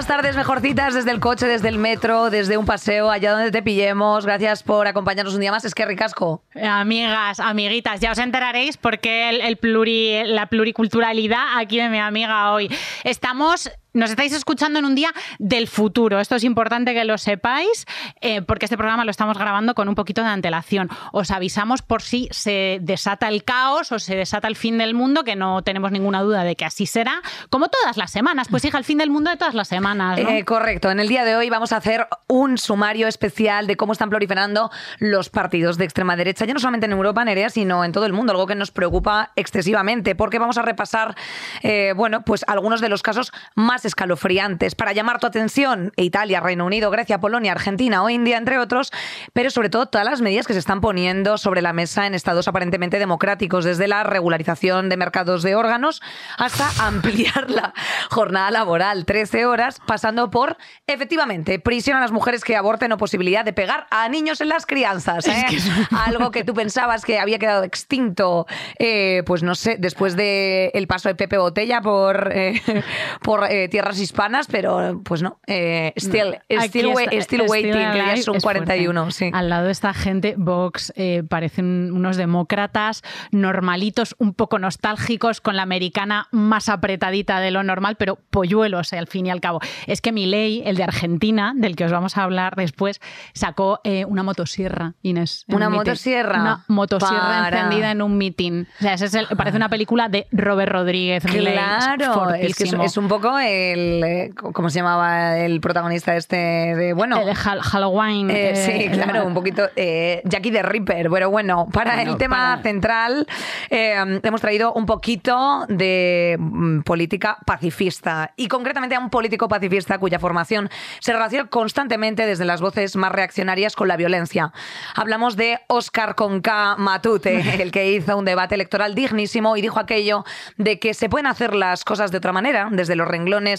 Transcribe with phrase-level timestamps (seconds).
[0.00, 3.62] Buenas tardes, mejorcitas desde el coche, desde el metro, desde un paseo, allá donde te
[3.62, 4.24] pillemos.
[4.24, 5.66] Gracias por acompañarnos un día más.
[5.66, 6.42] Es que ricasco.
[6.54, 12.50] Amigas, amiguitas, ya os enteraréis porque el, el pluri- la pluriculturalidad aquí de mi amiga
[12.50, 12.74] hoy.
[13.04, 16.20] Estamos nos estáis escuchando en un día del futuro.
[16.20, 17.86] Esto es importante que lo sepáis,
[18.20, 20.88] eh, porque este programa lo estamos grabando con un poquito de antelación.
[21.12, 25.24] Os avisamos por si se desata el caos o se desata el fin del mundo,
[25.24, 28.48] que no tenemos ninguna duda de que así será, como todas las semanas.
[28.48, 30.18] Pues hija, el fin del mundo de todas las semanas.
[30.18, 30.90] Eh, correcto.
[30.90, 34.70] En el día de hoy vamos a hacer un sumario especial de cómo están proliferando
[34.98, 38.12] los partidos de extrema derecha, ya no solamente en Europa, Nerea, sino en todo el
[38.12, 41.16] mundo, algo que nos preocupa excesivamente, porque vamos a repasar,
[41.62, 45.92] eh, bueno, pues algunos de los casos más escalofriantes para llamar tu atención.
[45.96, 48.92] Italia, Reino Unido, Grecia, Polonia, Argentina o India, entre otros,
[49.32, 52.48] pero sobre todo todas las medidas que se están poniendo sobre la mesa en estados
[52.48, 56.00] aparentemente democráticos, desde la regularización de mercados de órganos
[56.38, 57.72] hasta ampliar la
[58.10, 60.56] jornada laboral, 13 horas, pasando por,
[60.86, 64.66] efectivamente, prisión a las mujeres que aborten o posibilidad de pegar a niños en las
[64.66, 65.26] crianzas.
[65.26, 65.46] ¿eh?
[65.90, 68.46] Algo que tú pensabas que había quedado extinto,
[68.78, 72.60] eh, pues no sé, después del el paso de Pepe Botella por, eh,
[73.22, 75.38] por tierras hispanas, pero pues no.
[75.46, 78.40] eh, still, Aquí still, wa- está- still waiting, que ya fuerte.
[78.42, 79.10] 41.
[79.10, 79.30] Sí.
[79.32, 85.56] Al lado de esta gente, Vox eh, parecen unos demócratas normalitos, un poco nostálgicos, con
[85.56, 89.60] la americana más apretadita de lo normal, pero polluelos eh, al fin y al cabo.
[89.86, 93.00] Es que Milei, el de Argentina, del que os vamos a hablar después,
[93.32, 95.44] sacó eh, una motosierra, Inés.
[95.48, 96.40] ¿Una un motosierra?
[96.40, 97.60] Una motosierra Para.
[97.62, 98.66] encendida en un mitin.
[98.78, 101.24] O sea, ese es el- parece una película de Robert Rodríguez.
[101.24, 102.84] Claro, es que es, fortísimo.
[102.84, 103.38] es un poco
[103.72, 104.04] el.
[104.04, 106.36] eh, ¿Cómo se llamaba el protagonista este?
[106.36, 107.18] De, bueno.
[107.20, 108.30] El Hal- Halloween.
[108.30, 111.08] Eh, eh, sí, claro, un poquito eh, Jackie the Ripper.
[111.10, 113.26] Pero bueno, para Bueno, el tema para- central
[113.70, 119.98] eh, hemos traído un poquito de mm, política pacifista y concretamente a un político pacifista
[119.98, 120.70] cuya formación
[121.00, 124.52] se relaciona constantemente desde las voces más reaccionarias con la violencia.
[124.94, 130.24] Hablamos de Oscar Conca Matute, el que hizo un debate electoral dignísimo y dijo aquello
[130.56, 133.49] de que se pueden hacer las cosas de otra manera, desde los renglones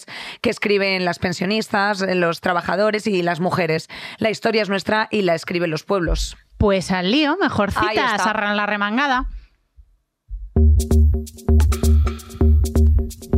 [0.41, 3.89] que escriben las pensionistas, los trabajadores y las mujeres.
[4.17, 6.37] La historia es nuestra y la escriben los pueblos.
[6.57, 8.23] Pues al lío, Ahí mejorcita, está.
[8.23, 9.25] sarran la remangada.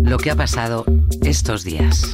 [0.02, 0.86] Lo que ha pasado
[1.24, 2.12] estos días.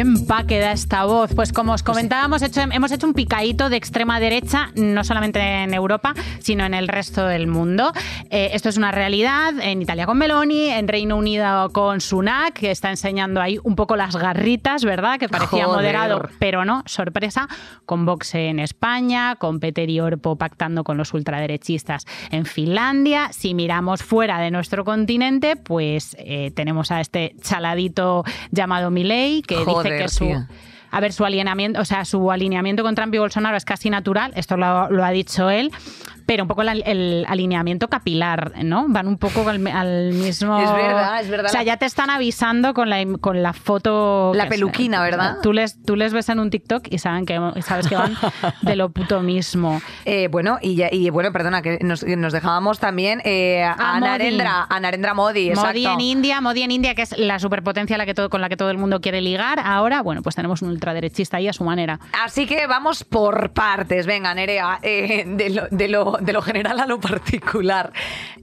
[0.00, 1.34] ¿Qué empaque da esta voz?
[1.34, 5.74] Pues como os comentábamos, hecho- hemos hecho un picadito de extrema derecha, no solamente en
[5.74, 7.92] Europa, sino en el resto del mundo.
[8.30, 12.70] Eh, esto es una realidad en Italia con Meloni, en Reino Unido con Sunak, que
[12.70, 15.18] está enseñando ahí un poco las garritas, ¿verdad?
[15.18, 15.76] Que parecía Joder.
[15.82, 17.46] moderado, pero no, sorpresa,
[17.84, 23.34] con Vox en España, con Peter y Orpo pactando con los ultraderechistas en Finlandia.
[23.34, 29.56] Si miramos fuera de nuestro continente, pues eh, tenemos a este chaladito llamado Milei, que
[29.56, 30.46] Joder, dice que su...
[30.90, 34.32] A ver, su alineamiento, o sea, su alineamiento con Trump y Bolsonaro es casi natural,
[34.36, 35.70] esto lo, lo ha dicho él,
[36.26, 38.86] pero un poco el, el alineamiento capilar, ¿no?
[38.88, 40.58] Van un poco al, al mismo...
[40.60, 41.46] Es verdad, es verdad.
[41.46, 44.32] O sea, ya te están avisando con la, con la foto...
[44.34, 45.02] La peluquina.
[45.02, 45.38] ¿verdad?
[45.42, 48.16] Tú les, tú les ves en un TikTok y saben que, sabes que van
[48.62, 49.80] de lo puto mismo.
[50.06, 54.00] Eh, bueno, y, ya- y bueno, perdona, que nos, nos dejábamos también eh, a Ah.
[54.00, 55.68] Narendra, a Narendra Modi, exacto.
[55.68, 58.48] Modi en India, Modi en India, que es la superpotencia la que todo, con la
[58.48, 59.60] que todo el mundo quiere ligar.
[59.62, 62.00] Ahora, bueno, pues tenemos un ultraderechista ahí a su manera.
[62.24, 64.06] Así que vamos por partes.
[64.06, 67.92] Venga, Nerea, eh, de, lo, general a lo particular.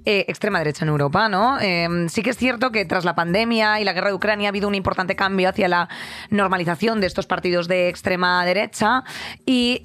[0.05, 1.59] Eh, extrema derecha en Europa, ¿no?
[1.59, 4.51] Eh, sí que es cierto que tras la pandemia y la guerra de Ucrania ha
[4.51, 5.89] habido un importante cambio hacia la
[6.29, 9.03] normalización de estos partidos de extrema derecha
[9.45, 9.81] y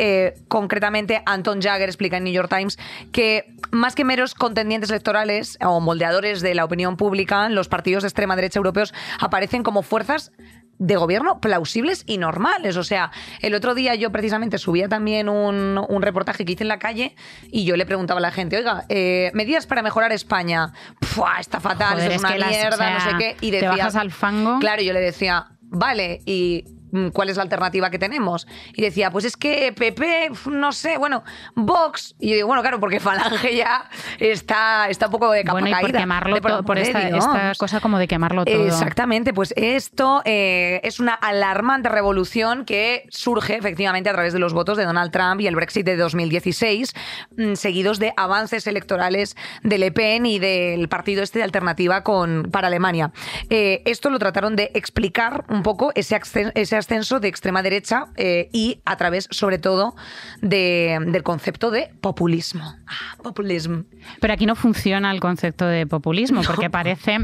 [0.46, 2.78] concretamente Anton Jagger explica en New York Times
[3.10, 8.08] que más que meros contendientes electorales o moldeadores de la opinión pública, los partidos de
[8.08, 10.30] extrema derecha europeos aparecen como fuerzas
[10.78, 12.76] de gobierno plausibles y normales.
[12.76, 16.68] O sea, el otro día yo precisamente subía también un, un reportaje que hice en
[16.68, 17.14] la calle
[17.50, 20.72] y yo le preguntaba a la gente, oiga, eh, medidas para mejorar España.
[21.14, 23.36] Pua, está fatal, Joder, eso es, es una las- mierda, o sea, no sé qué.
[23.46, 24.58] Y te decía, bajas al fango.
[24.58, 26.64] Claro, yo le decía, vale, y
[27.12, 28.46] ¿cuál es la alternativa que tenemos?
[28.74, 31.22] Y decía, pues es que PP, no sé, bueno,
[31.54, 32.14] Vox.
[32.20, 35.68] Y yo digo, bueno, claro, porque Falange ya está, está un poco de capa bueno,
[35.68, 35.98] y por caída.
[36.00, 37.24] quemarlo De por- por esta, Dios.
[37.24, 38.66] esta cosa como de quemarlo todo.
[38.66, 44.52] Exactamente, pues esto eh, es una alarmante revolución que surge efectivamente a través de los
[44.52, 46.94] votos de Donald Trump y el Brexit de 2016,
[47.36, 52.48] mm, seguidos de avances electorales de Le Pen y del partido este de alternativa con,
[52.50, 53.12] para Alemania.
[53.50, 56.20] Eh, esto lo trataron de explicar un poco ese,
[56.54, 59.94] ese ascenso de extrema derecha eh, y a través, sobre todo,
[60.40, 62.74] de- del concepto de populismo.
[62.86, 63.84] Ah, populismo.
[64.20, 67.18] Pero aquí no funciona el concepto de populismo, porque parece,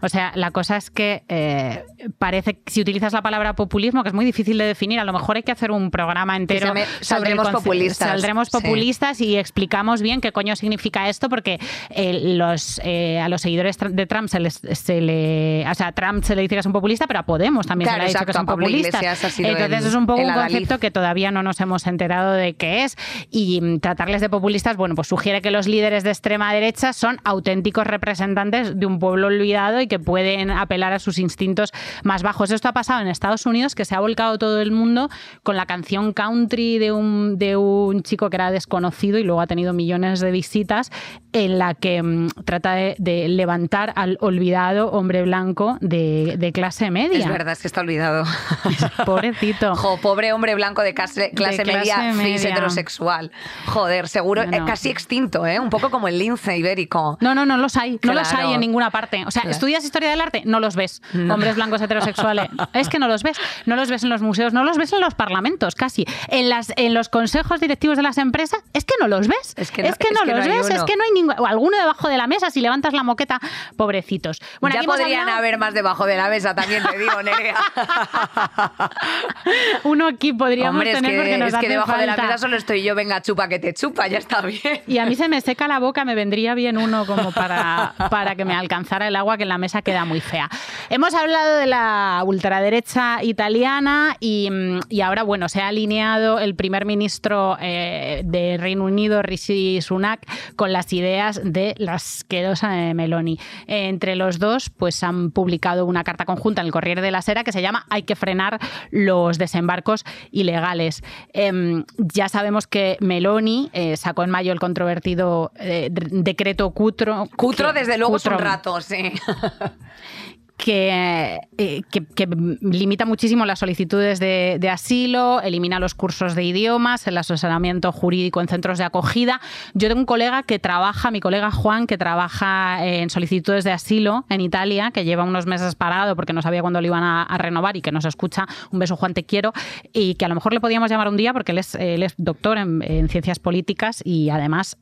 [0.00, 1.84] o sea, la cosa es que eh,
[2.18, 5.12] parece que si utilizas la palabra populismo, que es muy difícil de definir, a lo
[5.12, 6.68] mejor hay que hacer un programa entero.
[6.68, 8.08] llame sobre el Saldremos populistas.
[8.08, 8.52] Saldremos Sí.
[8.52, 11.58] populistas y explicamos bien qué coño significa esto, porque
[11.90, 15.64] eh, los, eh, a los seguidores de Trump se, les, se le.
[15.68, 17.88] O sea, a Trump se le dice que es un populista, pero a Podemos también
[17.88, 18.99] Claro, se le ha dicho que exacto, son a Pablo populistas.
[19.00, 21.86] Iglesias ha sido Entonces el- es un poco un concepto que todavía no nos hemos
[21.86, 22.96] enterado de qué es
[23.30, 27.18] y mm, tratarles de populistas, bueno, pues sugiere que los líderes de extrema derecha son
[27.24, 31.72] auténticos representantes de un pueblo olvidado y que pueden apelar a sus instintos
[32.04, 32.50] más bajos.
[32.50, 35.08] Esto ha pasado en Estados Unidos, que se ha volcado todo el mundo
[35.42, 39.46] con la canción country de un, de un chico que era desconocido y luego ha
[39.46, 40.90] tenido millones de visitas,
[41.32, 46.90] en la que mm, trata de, de levantar al olvidado hombre blanco de, de clase
[46.90, 47.18] media.
[47.18, 48.24] Es verdad, es que está olvidado.
[49.06, 49.74] Pobrecito.
[49.76, 52.50] Jo, pobre hombre blanco de clase, clase, clase media, cis media.
[52.50, 53.30] heterosexual.
[53.66, 54.56] Joder, seguro, No, no.
[54.56, 55.58] eh, casi extinto, ¿eh?
[55.60, 57.18] Un poco como el lince ibérico.
[57.20, 57.98] No, no, no los hay.
[58.02, 59.24] No los hay en ninguna parte.
[59.26, 59.52] O sea, Claro.
[59.54, 61.02] estudias historia del arte, no los ves.
[61.14, 62.48] Hombres blancos heterosexuales.
[62.74, 63.36] es que no los ves.
[63.66, 66.04] No los ves en los museos, no los ves en los parlamentos, casi.
[66.28, 69.54] En, las, en los consejos directivos de las empresas, es que no los ves.
[69.56, 70.70] Es que no- es que es los ves.
[70.70, 71.40] Es que no hay ninguno.
[71.42, 73.40] o alguno debajo de la mesa, si levantas la moqueta,
[73.76, 74.40] pobrecitos.
[74.60, 77.56] Bueno, ya podrían hablado- haber más debajo de la mesa, también te digo, Nerea.
[79.84, 82.38] Uno aquí podríamos Hombre, es tener que, porque nos es que debajo de la mesa
[82.38, 84.80] solo estoy yo, venga, chupa que te chupa, ya está bien.
[84.86, 88.34] Y a mí se me seca la boca, me vendría bien uno como para, para
[88.34, 90.48] que me alcanzara el agua, que en la mesa queda muy fea.
[90.88, 96.54] Hemos hablado de la ultraderecha italiana y, mm, y ahora, bueno, se ha alineado el
[96.54, 100.20] primer ministro eh, de Reino Unido, Rishi Sunak,
[100.56, 103.38] con las ideas de la asquerosa de Meloni.
[103.66, 107.44] Entre los dos, pues han publicado una carta conjunta en el Corriere de la Sera
[107.44, 108.59] que se llama Hay que frenar
[108.90, 111.02] los desembarcos ilegales.
[111.32, 117.28] Em, ya sabemos que Meloni eh, sacó en mayo el controvertido eh, decreto Cutro.
[117.36, 119.12] Cutro, que- desde luego, es un Cutro, rato, sí.
[120.60, 122.28] que, eh, que-
[122.60, 128.48] limita muchísimo las solicitudes de, asilo, elimina los cursos de idiomas, el asesoramiento jurídico en
[128.48, 129.40] centros de acogida.
[129.72, 134.26] Yo tengo un colega que trabaja, mi colega Juan, que trabaja en solicitudes de asilo
[134.28, 137.78] en Italia, que lleva unos meses parado porque no sabía cuándo lo iban a, renovar
[137.78, 138.46] y que nos escucha.
[138.70, 139.54] Un beso, Juan, te quiero.
[139.94, 142.82] Y que a lo mejor le podíamos llamar un día porque él es, doctor en,
[142.82, 144.76] en ciencias políticas y además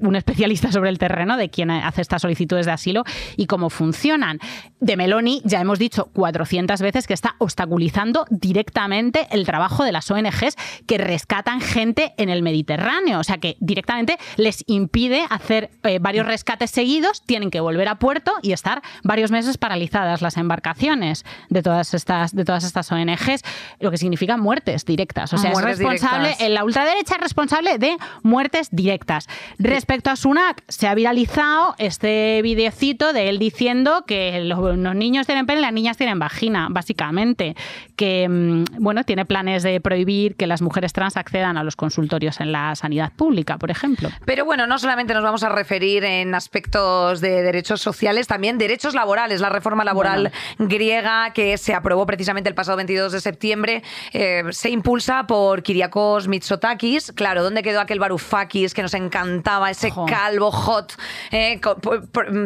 [0.00, 3.04] un especialista sobre el terreno de quien hace estas solicitudes de asilo
[3.36, 4.40] y cómo funcionan.
[4.88, 10.10] De Meloni ya hemos dicho 400 veces que está obstaculizando directamente el trabajo de las
[10.10, 10.56] ONGs
[10.86, 13.18] que rescatan gente en el Mediterráneo.
[13.18, 17.96] O sea que directamente les impide hacer eh, varios rescates seguidos, tienen que volver a
[17.98, 23.42] puerto y estar varios meses paralizadas las embarcaciones de todas estas, de todas estas ONGs,
[23.80, 25.34] lo que significa muertes directas.
[25.34, 26.46] O sea, Muertes es responsable, directas.
[26.46, 29.26] en la ultraderecha es responsable de muertes directas.
[29.58, 35.26] Respecto a Sunak, se ha viralizado este videocito de él diciendo que los, los niños
[35.26, 37.56] tienen pene y las niñas tienen vagina, básicamente.
[37.96, 42.40] Que, mm, bueno, tiene planes de prohibir que las mujeres trans accedan a los consultorios
[42.40, 44.10] en la sanidad pública, por ejemplo.
[44.24, 48.94] Pero bueno, no solamente nos vamos a referir en aspectos de derechos sociales, también derechos
[48.94, 49.40] laborales.
[49.40, 53.82] La reforma laboral griega que se aprobó precisamente el pasado 22 de septiembre
[54.12, 57.12] eh, se impulsa por Kyriakos Mitsotakis.
[57.12, 59.70] Claro, ¿dónde quedó aquel Varoufakis que nos encantaba?
[59.70, 60.06] Ese Ojo.
[60.06, 60.94] calvo hot,
[61.30, 61.60] eh,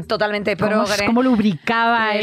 [0.07, 1.07] totalmente ¿Cómo, progre.
[1.07, 1.23] cómo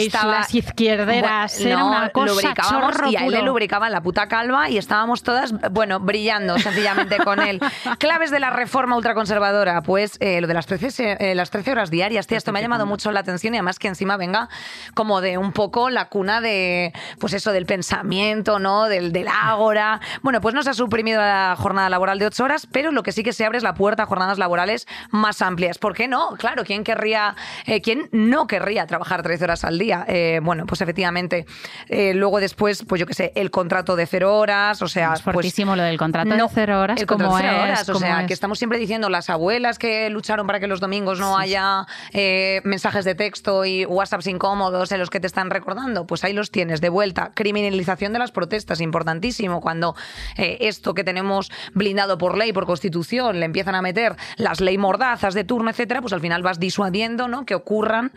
[0.07, 1.55] Estaba- las izquierderas?
[1.59, 4.77] Bueno, Era no, una cosa chorro y a él le lubricaban la puta calva y
[4.77, 7.59] estábamos todas, bueno, brillando sencillamente con él.
[7.99, 11.71] Claves de la reforma ultraconservadora, pues eh, lo de las 13, se- eh, las 13
[11.71, 14.49] horas diarias, tía, esto me ha llamado mucho la atención y además que encima venga
[14.93, 18.85] como de un poco la cuna de, pues eso, del pensamiento, ¿no?
[18.85, 19.99] Del, del ágora.
[20.21, 23.11] Bueno, pues no se ha suprimido la jornada laboral de 8 horas, pero lo que
[23.11, 25.77] sí que se abre es la puerta a jornadas laborales más amplias.
[25.77, 26.29] ¿Por qué no?
[26.37, 29.78] Claro, ¿quién querría, eh, quién no querría trabajar 13 horas al día.
[29.81, 31.45] Eh, bueno, pues efectivamente.
[31.87, 35.13] Eh, luego después, pues yo qué sé, el contrato de cero horas, o sea...
[35.13, 36.99] Es pues, fortísimo lo del contrato de cero horas.
[36.99, 37.69] el ¿cómo contrato de cero es?
[37.69, 38.27] horas, o ¿Cómo sea, es?
[38.27, 42.61] que estamos siempre diciendo las abuelas que lucharon para que los domingos no haya eh,
[42.65, 46.51] mensajes de texto y WhatsApps incómodos en los que te están recordando, pues ahí los
[46.51, 47.31] tienes de vuelta.
[47.33, 49.95] Criminalización de las protestas, importantísimo, cuando
[50.35, 55.33] esto que tenemos blindado por ley, por constitución, le empiezan a meter las ley mordazas
[55.33, 57.45] de turno, etcétera, pues al final vas disuadiendo ¿no?
[57.45, 58.11] que ocurran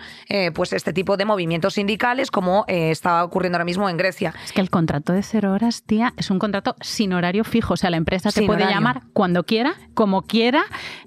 [0.54, 4.34] pues este tipo de movimientos sindicales como eh, está ocurriendo ahora mismo en Grecia.
[4.44, 7.74] Es que el contrato de cero horas, tía, es un contrato sin horario fijo.
[7.74, 8.76] O sea, la empresa te Sin puede horario.
[8.76, 10.64] llamar cuando quiera, como quiera,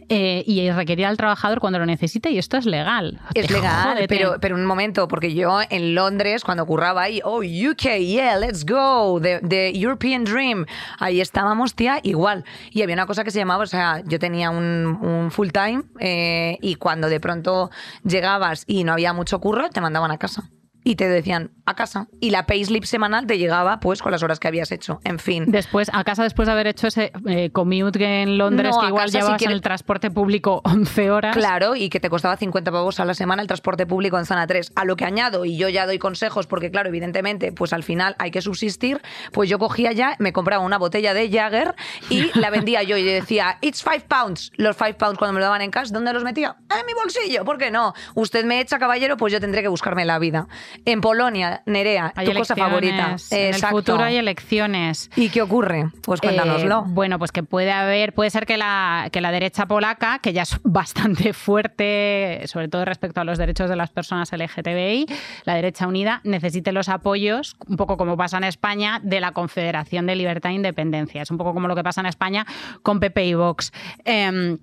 [0.10, 3.20] eh, y requerir al trabajador cuando lo necesite, y esto es legal.
[3.34, 4.08] Es legal, jódete.
[4.08, 8.66] pero, pero un momento, porque yo en Londres, cuando curraba ahí, oh, UK, yeah, let's
[8.66, 10.66] go, the, the European Dream,
[11.00, 12.46] ahí estábamos, tía, igual.
[12.72, 15.84] Y había una cosa que se llamaba, o sea, yo tenía un, un full time
[16.00, 17.72] eh, y cuando de pronto
[18.04, 20.35] llegabas y no había mucho curro, te mandaban a casa.
[20.88, 22.08] Y te decían a casa.
[22.22, 25.02] Y la payslip semanal te llegaba pues con las horas que habías hecho.
[25.04, 25.46] En fin.
[25.48, 29.06] Después, a casa después de haber hecho ese eh, commute en Londres, No, que igual
[29.06, 31.36] casa si llevabas en quieres- el transporte público 11 horas.
[31.36, 34.46] Claro, y que te costaba 50 pavos a la semana el transporte público en zona
[34.46, 34.74] 3.
[34.76, 38.16] A lo que añado, y yo ya doy consejos, porque claro, evidentemente, pues al final
[38.20, 39.02] hay que subsistir,
[39.32, 41.74] pues yo cogía ya, me compraba una botella de Jagger
[42.12, 44.52] y la vendía yo y decía, it's five pounds.
[44.56, 46.58] Los five pounds cuando me lo daban en cash, ¿dónde los metía?
[46.80, 47.96] En mi bolsillo, ¿por qué no?
[48.14, 50.48] Usted me echa, caballero, pues yo tendré que buscarme la vida.
[50.84, 53.16] En Polonia, Nerea, Hay tu cosa favorita.
[53.32, 55.10] En el futuro hay elecciones.
[55.16, 55.90] ¿Y qué ocurre?
[56.02, 56.86] Pues cuéntanoslo.
[56.88, 60.34] Eh, bueno, pues que puede haber, puede ser que la, que la derecha polaca, que
[60.34, 65.06] ya es bastante fuerte, sobre todo respecto a los derechos de las personas LGTBI,
[65.46, 70.06] la derecha unida, necesite los apoyos, un poco como pasa en España, de la Confederación
[70.06, 71.22] de Libertad e Independencia.
[71.22, 72.46] Es un poco como lo que pasa en España
[72.82, 73.72] con PP y Vox.
[74.04, 74.58] Em,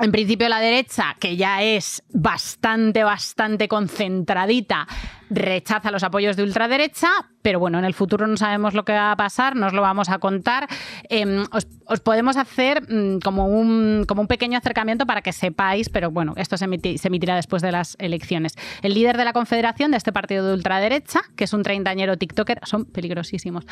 [0.00, 4.86] en principio la derecha, que ya es bastante, bastante concentradita,
[5.30, 9.10] rechaza los apoyos de ultraderecha, pero bueno, en el futuro no sabemos lo que va
[9.10, 10.68] a pasar, nos lo vamos a contar.
[11.08, 15.88] Eh, os, os podemos hacer mm, como, un, como un pequeño acercamiento para que sepáis,
[15.88, 18.52] pero bueno, esto se, emiti- se emitirá después de las elecciones.
[18.82, 22.60] El líder de la confederación de este partido de ultraderecha, que es un treintañero TikToker,
[22.64, 23.64] son peligrosísimos,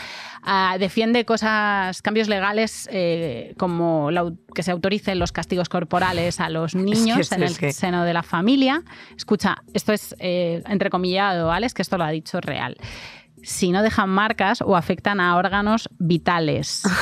[0.43, 6.49] ah, defiende cosas, cambios legales eh, como la que se autoricen los castigos corporales a
[6.49, 8.83] los niños es- en el que- seno de la familia.
[9.19, 11.67] Escucha, esto es eh, entrecomillado, ¿vale?
[11.67, 12.75] Es que esto lo ha dicho real.
[13.43, 16.83] Si no dejan marcas o afectan a órganos vitales.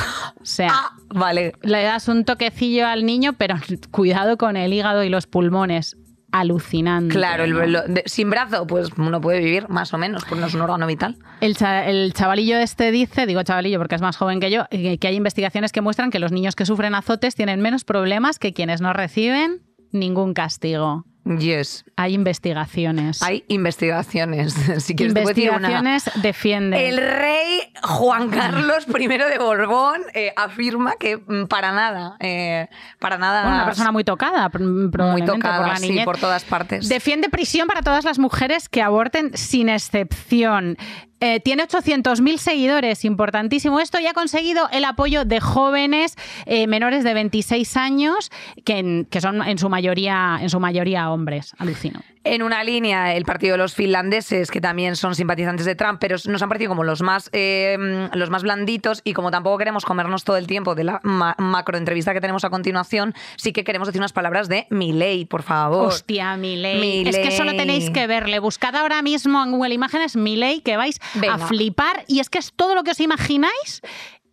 [0.41, 1.53] O sea, Ah, vale.
[1.63, 3.55] le das un toquecillo al niño, pero
[3.91, 5.97] cuidado con el hígado y los pulmones.
[6.31, 7.15] Alucinante.
[7.15, 7.65] Claro, el- ¿no?
[7.65, 10.61] lo- de- sin brazo, pues uno puede vivir más o menos, pues no es un
[10.61, 11.17] órgano vital.
[11.41, 14.97] El, cha- el chavalillo este dice, digo chavalillo porque es más joven que yo, eh,
[14.99, 18.53] que hay investigaciones que muestran que los niños que sufren azotes tienen menos problemas que
[18.53, 19.61] quienes no reciben
[19.91, 21.05] ningún castigo.
[21.25, 21.85] Yes.
[21.95, 23.21] Hay investigaciones.
[23.23, 24.55] Hay investigaciones.
[24.79, 25.69] Si quieres, te puedo decir una.
[25.71, 26.79] investigaciones defienden.
[26.79, 32.67] El rey Juan Carlos I de Borbón eh, afirma que mm, para nada, eh,
[32.99, 33.41] para nada.
[33.41, 36.05] Bueno, una persona muy tocada, muy tocada, por la sí, niñez.
[36.05, 36.87] por todas partes.
[36.89, 40.77] Defiende prisión para todas las mujeres que aborten sin excepción.
[41.19, 47.03] Eh, tiene 800.000 seguidores, importantísimo esto, y ha conseguido el apoyo de jóvenes eh, menores
[47.03, 48.31] de 26 años,
[48.63, 51.53] que, que son en su mayoría, en su mayoría hombres.
[51.57, 52.01] Alucino.
[52.25, 56.15] En una línea, el partido de los finlandeses, que también son simpatizantes de Trump, pero
[56.25, 57.77] nos han parecido como los más, eh,
[58.13, 61.77] los más blanditos y como tampoco queremos comernos todo el tiempo de la ma- macro
[61.77, 65.87] entrevista que tenemos a continuación, sí que queremos decir unas palabras de Milei, por favor.
[65.87, 67.07] Hostia, Milei.
[67.07, 68.39] Es que solo tenéis que verle.
[68.39, 71.35] Buscad ahora mismo en Google Imágenes Milei, que vais Venga.
[71.35, 72.05] a flipar.
[72.07, 73.81] Y es que es todo lo que os imagináis.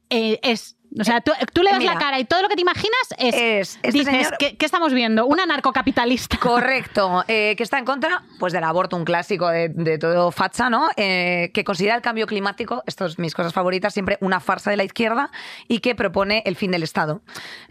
[0.08, 0.76] eh, es.
[1.00, 2.92] O sea, tú, tú le ves Mira, la cara y todo lo que te imaginas
[3.18, 3.34] es.
[3.34, 5.24] es- este dices, señor- ¿qué, qué estamos viendo?
[5.26, 6.36] Una narcocapitalista.
[6.38, 10.68] Correcto, eh, que está en contra pues del aborto, un clásico de, de todo facha,
[10.68, 10.88] ¿no?
[10.96, 14.76] Eh, que considera el cambio climático, esto es mis cosas favoritas, siempre una farsa de
[14.76, 15.30] la izquierda
[15.68, 17.22] y que propone el fin del Estado.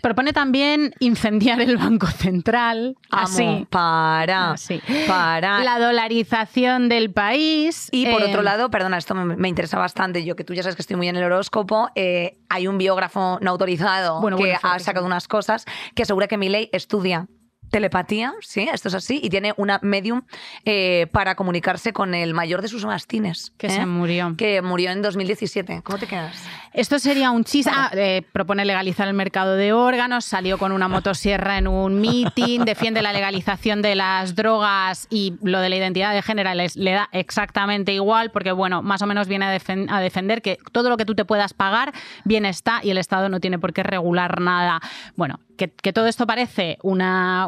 [0.01, 2.95] Propone también incendiar el Banco Central.
[3.11, 3.67] Amo, así.
[3.69, 4.81] para, Así.
[5.07, 5.63] para.
[5.63, 7.89] La dolarización del país.
[7.91, 10.63] Y por eh, otro lado, perdona, esto me, me interesa bastante, yo que tú ya
[10.63, 14.43] sabes que estoy muy en el horóscopo, eh, hay un biógrafo no autorizado Bueno, que
[14.43, 15.65] bueno, ha sacado unas cosas
[15.95, 17.27] que asegura que Milei estudia
[17.71, 20.21] telepatía, sí, esto es así, y tiene una medium
[20.65, 23.51] eh, para comunicarse con el mayor de sus mastines.
[23.57, 23.71] Que ¿eh?
[23.71, 24.35] se murió.
[24.37, 25.81] Que murió en 2017.
[25.83, 26.35] ¿Cómo te quedas?
[26.73, 27.71] Esto sería un chiste.
[27.73, 32.61] Ah, eh, propone legalizar el mercado de órganos, salió con una motosierra en un meeting,
[32.61, 36.91] defiende la legalización de las drogas y lo de la identidad de género les- le
[36.91, 40.89] da exactamente igual, porque bueno, más o menos viene a, defen- a defender que todo
[40.89, 41.93] lo que tú te puedas pagar,
[42.25, 44.79] bien está y el Estado no tiene por qué regular nada.
[45.15, 47.47] Bueno, que, todo esto parece una,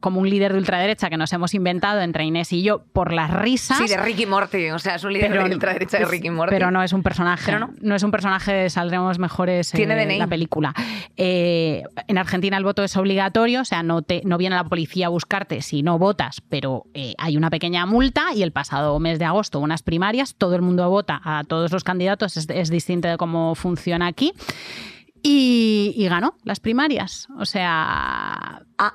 [0.00, 3.30] como un líder de ultraderecha que nos hemos inventado entre Inés y yo por las
[3.30, 3.78] risas.
[3.78, 6.50] Sí, de Ricky Morty, o sea, es un líder de ultraderecha de Ricky Morty.
[6.50, 7.70] Pero no es un personaje, no.
[7.80, 7.94] no.
[7.94, 10.74] es un personaje de Saldremos Mejores en eh, la película.
[11.16, 15.06] Eh, en Argentina el voto es obligatorio, o sea, no, te, no viene la policía
[15.06, 19.18] a buscarte si no votas, pero eh, hay una pequeña multa y el pasado mes
[19.18, 23.08] de agosto unas primarias, todo el mundo vota a todos los candidatos, es, es distinto
[23.08, 24.32] de cómo funciona aquí.
[25.22, 27.28] Y, ganó las primarias.
[27.38, 28.62] O sea.
[28.78, 28.94] Ah,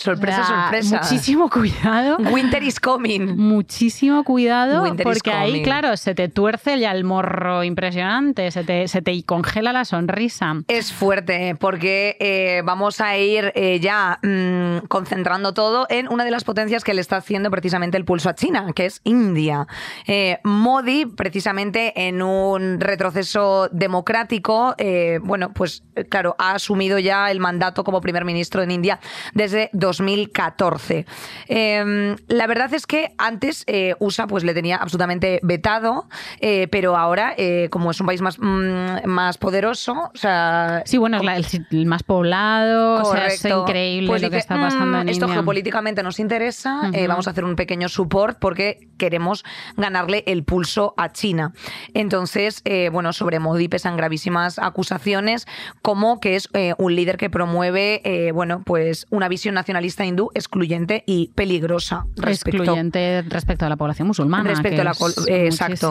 [0.00, 1.00] Sorpresa, sorpresa.
[1.02, 2.16] Muchísimo cuidado.
[2.18, 3.36] Winter is coming.
[3.36, 9.02] Muchísimo cuidado porque ahí, claro, se te tuerce ya el morro impresionante, se te, se
[9.02, 10.62] te congela la sonrisa.
[10.68, 16.30] Es fuerte porque eh, vamos a ir eh, ya mm, concentrando todo en una de
[16.30, 19.66] las potencias que le está haciendo precisamente el pulso a China, que es India.
[20.06, 24.74] Eh, Modi, precisamente en un retroceso democrático,
[25.22, 29.00] bueno, pues claro, ha asumido ya el mandato como primer ministro en India
[29.34, 31.04] desde 2014.
[31.48, 36.08] Em, la verdad es que antes eh, USA pues le tenía absolutamente vetado,
[36.40, 40.82] eh, pero ahora, eh, como es un país más, mm, más poderoso, o sea...
[40.86, 44.98] Sí, bueno, es el, más poblado, o sea, es increíble pues lo que está pasando
[45.00, 49.44] en mm, Esto geopolíticamente nos interesa, vamos a hacer un pequeño support porque queremos
[49.76, 51.52] ganarle el pulso a China.
[51.94, 55.46] Entonces, bueno, sobre Modi pesan gravísimas acusaciones
[55.82, 61.02] como que es un líder que promueve, bueno, pues una visión nacional nacionalista hindú excluyente
[61.06, 62.06] y peligrosa.
[62.16, 64.50] Respecto, excluyente respecto a la población musulmana.
[64.50, 64.92] Respecto a la
[65.26, 65.90] eh, exacto.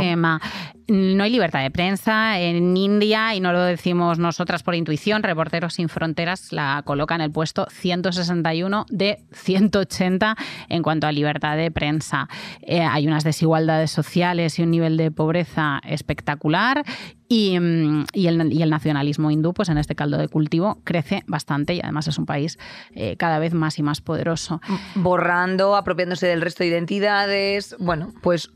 [0.88, 5.22] No hay libertad de prensa en India y no lo decimos nosotras por intuición.
[5.22, 10.36] Reporteros sin Fronteras la coloca en el puesto 161 de 180
[10.68, 12.28] en cuanto a libertad de prensa.
[12.62, 16.84] Eh, hay unas desigualdades sociales y un nivel de pobreza espectacular
[17.32, 22.08] Mm, y, el, nacionalismo hindú, pues en este caldo de cultivo, crece bastante y además
[22.08, 22.58] es un país
[22.96, 24.62] eh, cada vez más y más poderoso.
[24.96, 28.50] Borrando, apropiándose del resto de identidades, bueno, pues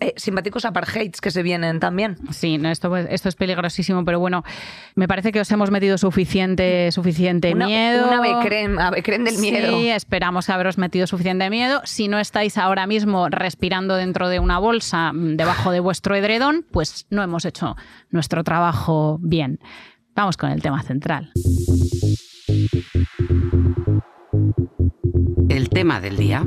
[0.00, 2.16] eh, simpáticos apartheids que se vienen también.
[2.30, 4.42] Sí, no, esto, pues, esto es peligrosísimo, pero bueno,
[4.94, 8.06] me parece que os hemos metido suficiente, suficiente miedo.
[8.06, 8.22] Una
[8.90, 9.78] del miedo.
[9.78, 11.82] Sí, esperamos haberos metido suficiente miedo.
[11.84, 16.64] Si no estáis ahora mismo respirando dentro de una bolsa mm, debajo de vuestro edredón,
[16.70, 17.76] pues no hemos hecho
[18.14, 19.58] nuestro trabajo bien.
[20.14, 21.32] Vamos con el tema central.
[25.50, 26.44] El tema del día.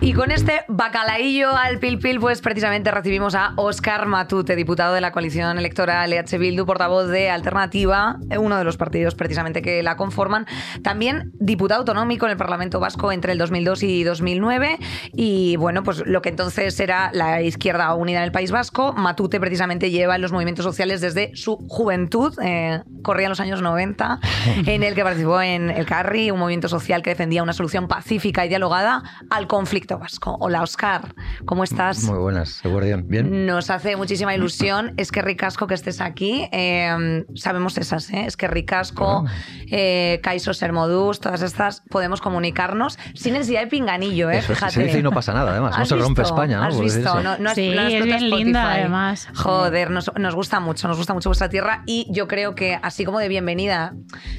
[0.00, 5.00] Y con este bacalaillo al pil pil, pues precisamente recibimos a Óscar Matute, diputado de
[5.00, 9.96] la coalición electoral EH Bildu, portavoz de Alternativa, uno de los partidos precisamente que la
[9.96, 10.46] conforman.
[10.82, 14.78] También diputado autonómico en el Parlamento Vasco entre el 2002 y 2009.
[15.12, 18.92] Y bueno, pues lo que entonces era la izquierda unida en el País Vasco.
[18.94, 23.60] Matute precisamente lleva en los movimientos sociales desde su juventud, eh, corría en los años
[23.60, 24.20] 90,
[24.66, 28.46] en el que participó en el CARRI, un movimiento social que defendía una solución pacífica
[28.46, 30.36] y dialogada al conflicto Vasco.
[30.38, 32.04] Hola, Oscar, ¿cómo estás?
[32.04, 33.08] Muy buenas, Guardián.
[33.08, 33.44] Bien.
[33.44, 34.94] Nos hace muchísima ilusión.
[34.96, 36.48] Es que ricasco que estés aquí.
[36.52, 38.24] Em, sabemos esas, ¿eh?
[38.24, 39.24] Es que ricasco,
[39.68, 44.42] eh, Kaiso Sermodus, todas estas, podemos comunicarnos sin necesidad de pinganillo, ¿eh?
[44.42, 44.74] Fíjate.
[44.74, 45.76] Se dice y no pasa nada, además.
[45.76, 46.64] No se rompe España, ¿no?
[46.66, 49.28] Has visto, no, no, sí, es bien linda, además.
[49.34, 53.04] Joder, nos, nos gusta mucho, nos gusta mucho vuestra tierra y yo creo que así
[53.04, 53.94] como de bienvenida,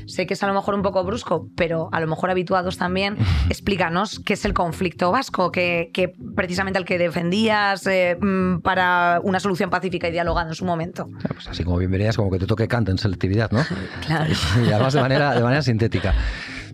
[0.07, 3.17] sé que es a lo mejor un poco brusco, pero a lo mejor habituados también,
[3.49, 9.39] explícanos qué es el conflicto vasco que, precisamente al que defendías eh, mm, para una
[9.39, 11.09] solución pacífica y dialogada en su momento.
[11.33, 13.61] Pues así como bienvenidas, como que te toque canto en selectividad, ¿no?
[14.05, 14.33] claro.
[14.65, 16.13] Y además de manera, de manera sintética.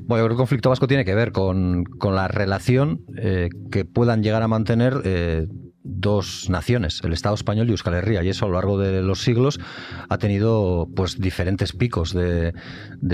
[0.01, 3.85] Bueno, yo creo que el conflicto vasco tiene que ver con, la relación eh, que
[3.85, 5.47] puedan llegar a mantener eh,
[5.83, 9.23] dos naciones, el Estado español y Euskal Herria, y eso a lo largo de los
[9.23, 9.59] siglos
[10.09, 12.53] ha tenido pues diferentes picos de,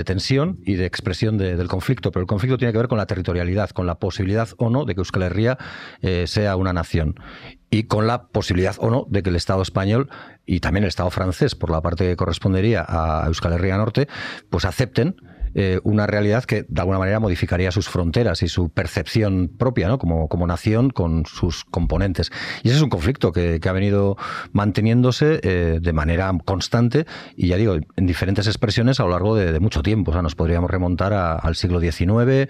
[0.06, 3.70] tensión y de expresión del conflicto, pero el conflicto tiene que ver con la territorialidad,
[3.70, 5.58] con la posibilidad o no de que Euskal Herria
[6.02, 7.16] eh, sea una nación
[7.70, 10.10] y con la posibilidad o no de que el Estado español
[10.46, 14.08] y también el Estado francés, por la parte que correspondería a Euskal Herria Norte,
[14.50, 15.16] pues acepten
[15.60, 19.98] eh, una realidad que de alguna manera modificaría sus fronteras y su percepción propia, ¿no?
[19.98, 22.32] Como, como nación con sus componentes.
[22.62, 24.18] Y ese es un conflicto que, ha venido
[24.54, 29.60] manteniéndose eh, de manera constante y ya digo, en diferentes expresiones a lo largo de,
[29.60, 30.12] mucho tiempo.
[30.12, 32.48] O sea, nos podríamos remontar al siglo XIX,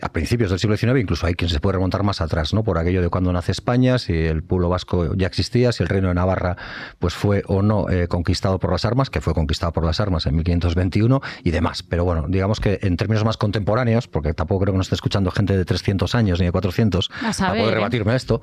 [0.00, 2.64] a principios del siglo XIX, incluso hay quien se puede remontar más atrás, ¿no?
[2.64, 6.08] Por aquello de cuando nace España, si el pueblo vasco ya existía, si el reino
[6.08, 6.56] de Navarra
[6.98, 10.24] pues fue o no eh, conquistado por las armas, que fue conquistado por las armas
[10.24, 11.82] en 1521 y demás.
[11.82, 15.30] Pero bueno, digamos que en términos más contemporáneos, porque tampoco creo que nos esté escuchando
[15.30, 17.74] gente de 300 años ni de 400 para poder ¿eh?
[17.74, 18.40] rebatirme esto,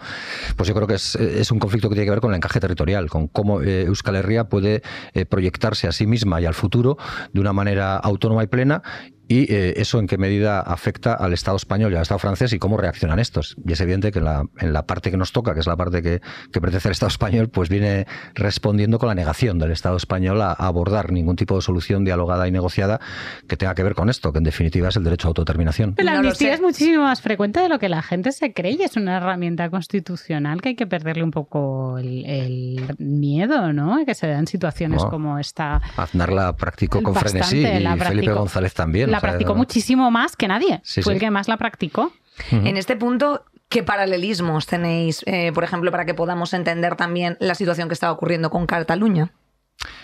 [0.55, 3.09] pues yo creo que es, un conflicto que tiene que ver con el encaje territorial,
[3.09, 4.81] con cómo eh, Euskal Herria puede
[5.13, 6.97] eh, proyectarse a sí misma y al futuro
[7.31, 8.83] de una manera autónoma y plena
[9.27, 12.59] y eh, eso en qué medida afecta al Estado español y al Estado francés y
[12.59, 13.55] cómo reaccionan estos.
[13.65, 15.77] Y es evidente que en la, en la parte que nos toca, que es la
[15.77, 18.05] parte que, que, pertenece al Estado español, pues viene
[18.35, 22.47] respondiendo con la negación del Estado español a, a, abordar ningún tipo de solución dialogada
[22.47, 22.99] y negociada
[23.47, 25.95] que tenga que ver con esto, que en definitiva es el derecho a autodeterminación.
[25.97, 28.97] La amnistía es muchísimo más frecuente de lo que la gente se cree y es
[28.97, 34.05] una herramienta constitucional que hay que perderle un poco el, el miedo, ¿no?
[34.05, 35.09] Que se dan situaciones no.
[35.09, 35.81] como esta.
[35.95, 39.12] Aznar la practicó con Bastante, frenesí y Felipe González también.
[39.13, 40.81] La practicó muchísimo más que nadie.
[40.83, 41.15] Sí, Fue sí.
[41.15, 42.11] el que más la practicó.
[42.51, 42.67] Uh -huh.
[42.67, 47.55] En este punto, ¿qué paralelismos tenéis, eh, por ejemplo, para que podamos entender también la
[47.55, 49.31] situación que está ocurriendo con Cataluña?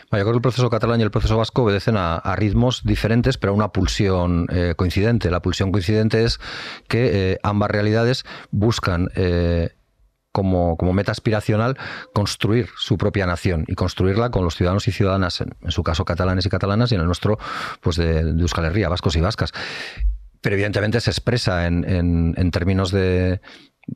[0.10, 2.82] Bueno, yo creo que el proceso catalán y el proceso vasco obedecen a, a ritmos
[2.84, 5.30] diferentes, pero a una pulsión eh, coincidente.
[5.30, 6.40] La pulsión coincidente es
[6.88, 9.70] que eh, ambas realidades buscan eh,
[10.32, 11.78] como, meta aspiracional
[12.14, 16.46] construir su propia nación y construirla con los ciudadanos y ciudadanas, en, su caso catalanes
[16.46, 17.38] y catalanas, y en el nuestro,
[17.82, 19.52] pues de, de Euskal Herria, vascos y vascas.
[20.42, 21.84] Pero evidentemente se expresa en,
[22.38, 23.42] en términos de,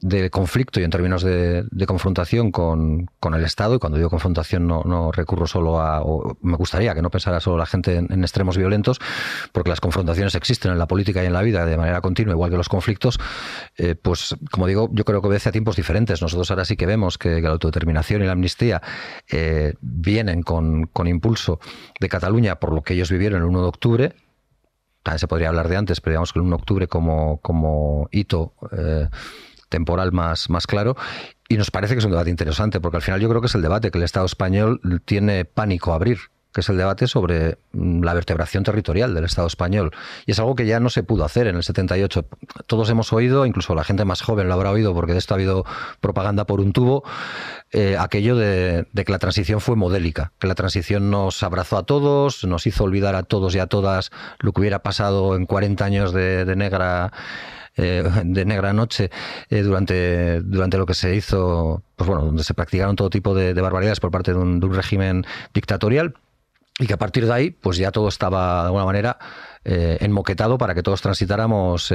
[0.01, 5.11] de conflicto y en términos de, confrontación con, el Estado, y cuando digo confrontación no,
[5.11, 6.03] recurro solo a,
[6.41, 8.99] me gustaría que no pensara solo la gente en, extremos violentos,
[9.51, 12.51] porque las confrontaciones existen en la política y en la vida de manera continua, igual
[12.51, 13.19] que los conflictos,
[13.77, 16.21] eh, pues como digo, yo creo que obedece a tiempos diferentes.
[16.21, 18.81] Nosotros ahora sí que vemos que, la autodeterminación y la amnistía
[19.29, 21.59] eh, vienen con, impulso
[21.99, 24.15] de Cataluña por lo que ellos vivieron el 1 de octubre,
[25.03, 28.07] también se podría hablar de antes, pero digamos que el 1 de octubre como, como
[28.11, 29.09] hito eh,
[29.73, 30.95] temporal más, más claro.
[31.49, 33.55] Y nos parece que es un debate interesante, porque al final yo creo que es
[33.55, 36.19] el debate que el Estado español tiene pánico a abrir
[36.53, 39.91] que es el debate sobre mm, la vertebración territorial del Estado español.
[40.25, 42.25] Y es algo que ya no se pudo hacer en el 78.
[42.67, 45.37] Todos hemos oído, incluso la gente más joven lo habrá oído, porque de esto ha
[45.37, 45.65] habido
[45.99, 47.03] propaganda por un tubo,
[47.71, 52.43] eh, aquello de, que la transición fue modélica, que la transición nos abrazó a todos,
[52.43, 56.13] nos hizo olvidar a todos y a todas lo que hubiera pasado en 40 años
[56.13, 57.11] de negra
[57.75, 59.09] eh, de negra noche
[59.49, 63.53] eh, durante, durante lo que se hizo, pues bueno, donde se practicaron todo tipo de,
[63.53, 66.13] de barbaridades por parte de un, de un, régimen dictatorial
[66.79, 69.17] y que a partir de ahí, pues ya todo estaba de alguna manera
[69.63, 71.93] eh, enmoquetado para que todos transitáramos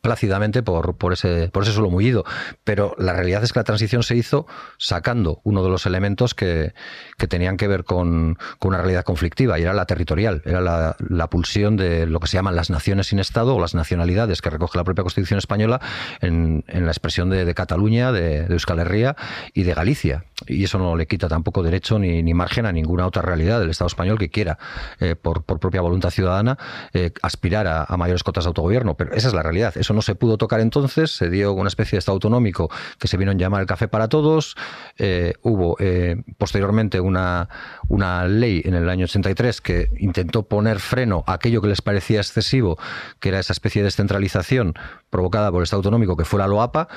[0.00, 2.24] plácidamente por, por, ese, por ese suelo mullido.
[2.64, 4.46] Pero la realidad es que la transición se hizo
[4.78, 6.74] sacando uno de los elementos que,
[7.18, 10.96] que tenían que ver con, con, una realidad conflictiva, y era la territorial, era la,
[11.08, 14.50] la, pulsión de lo que se llaman las naciones sin Estado o las nacionalidades que
[14.50, 15.80] recoge la propia Constitución española
[16.20, 19.16] en, en la expresión de, Cataluña, de, de, Euskal Herria
[19.54, 20.24] y de Galicia.
[20.46, 23.70] Y eso no le quita tampoco derecho ni, ni margen a ninguna otra realidad del
[23.70, 24.58] Estado español que quiera,
[25.00, 26.58] eh, por, por, propia voluntad ciudadana,
[26.92, 28.94] eh, aspirar a, a, mayores cotas de autogobierno.
[28.94, 29.76] Pero esa es la realidad.
[29.76, 33.16] Eso no se pudo tocar entonces, se dio una especie de Estado autonómico que se
[33.16, 34.56] vino a llamar el Café para Todos.
[34.98, 37.48] Eh, hubo eh, posteriormente una,
[37.88, 42.20] una ley en el año 83 que intentó poner freno a aquello que les parecía
[42.20, 42.78] excesivo,
[43.18, 44.74] que era esa especie de descentralización
[45.10, 46.88] provocada por el Estado autonómico que fue la LOAPA,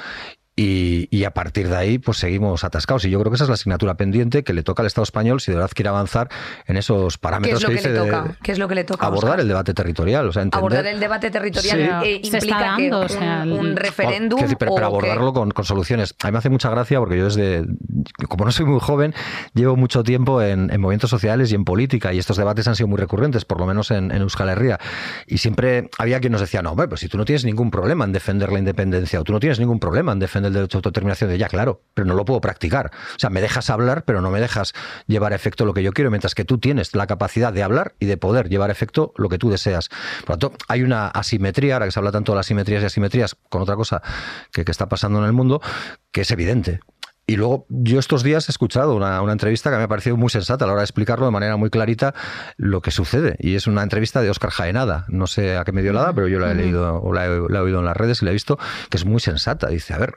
[0.56, 3.04] y, y, a partir de ahí, pues seguimos atascados.
[3.06, 5.42] Y yo creo que esa es la asignatura pendiente que le toca al Estado español
[5.42, 6.30] si de verdad quiere avanzar
[6.68, 8.04] en esos parámetros ¿Qué es lo que, que dice.
[8.04, 8.38] le toca?
[8.44, 9.08] ¿Qué es lo que le toca?
[9.08, 10.28] Abordar el debate territorial.
[10.28, 10.60] O sea, entender...
[10.60, 12.08] Abordar el debate territorial sí.
[12.08, 13.52] eh, implica dando, que un, o sea, el...
[13.52, 14.42] un referéndum.
[14.42, 16.14] Decir, pero, pero abordarlo con, con, soluciones.
[16.22, 17.66] A mí me hace mucha gracia porque yo desde.
[18.30, 19.16] Como no soy muy joven,
[19.56, 22.14] llevo mucho tiempo en, en movimientos sociales y en política.
[22.14, 24.80] Y estos debates han sido muy recurrentes, por lo menos en, en Euskal Herria.
[25.26, 28.06] Y siempre había quien nos decía, no, hombre, pues si tú no tienes ningún problema
[28.06, 30.80] en defender la independencia o tú no tienes ningún problema en defender el derecho a
[30.80, 32.92] autodeterminación de ya, claro, pero no lo puedo practicar.
[33.16, 34.74] O sea, me dejas hablar, pero no me dejas
[35.08, 37.96] llevar a efecto lo que yo quiero, mientras que tú tienes la capacidad de hablar
[38.00, 39.90] y de poder llevar a efecto lo que tú deseas.
[40.26, 42.86] Por lo tanto, hay una asimetría, ahora que se habla tanto de las simetrías y
[42.86, 44.02] asimetrías, con otra cosa
[44.52, 45.62] que, que está pasando en el mundo,
[46.12, 46.80] que es evidente.
[47.26, 50.30] Y luego yo estos días he escuchado una, una, entrevista que me ha parecido muy
[50.30, 52.14] sensata a la hora de explicarlo de manera muy clarita
[52.58, 53.38] lo que sucede.
[53.40, 55.06] Y es una entrevista de Oscar Jaenada.
[55.08, 57.30] No sé a qué medio la da, pero yo la he leído o la he,
[57.50, 59.68] la he oído en las redes y la he visto, que es muy sensata.
[59.68, 60.16] Dice, a ver,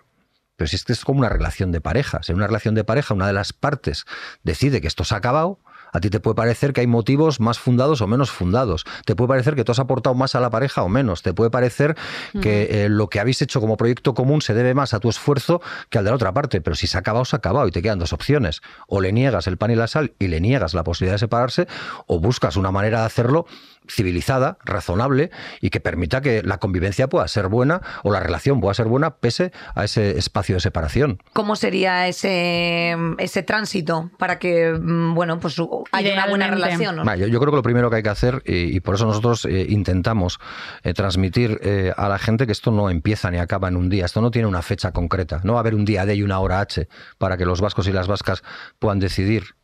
[0.57, 2.23] pero si es que es como una relación de pareja.
[2.23, 4.05] Si en una relación de pareja una de las partes
[4.42, 5.61] decide que esto se ha acabado,
[5.92, 8.85] a ti te puede parecer que hay motivos más fundados o menos fundados.
[9.05, 11.23] Te puede parecer que tú has aportado más a la pareja o menos.
[11.23, 12.42] Te puede parecer uh -huh.
[12.42, 15.62] que eh, lo que habéis hecho como proyecto común se debe más a tu esfuerzo
[15.88, 16.61] que al de la otra parte.
[16.61, 18.61] Pero si se ha acabado, se ha acabado y te quedan dos opciones.
[18.88, 21.66] O le niegas el pan y la sal y le niegas la posibilidad de separarse,
[22.07, 23.47] o buscas una manera de hacerlo
[23.88, 28.75] civilizada, razonable y que permita que la convivencia pueda ser buena o la relación pueda
[28.75, 31.22] ser buena pese a ese espacio de separación.
[31.33, 35.57] ¿Cómo sería ese, ese tránsito para que mm, bueno, pues
[35.92, 36.96] haya una buena relación?
[36.96, 37.05] ¿no?
[37.05, 39.07] Vale, yo, yo, creo que lo primero que hay que hacer, y, y por eso
[39.07, 40.38] nosotros eh, intentamos
[40.83, 44.05] eh, transmitir eh, a la gente que esto no empieza ni acaba en un día,
[44.05, 46.40] esto no tiene una fecha concreta, no va a haber un día D y una
[46.40, 48.42] hora H para que los vascos y las vascas
[48.79, 49.57] puedan decidir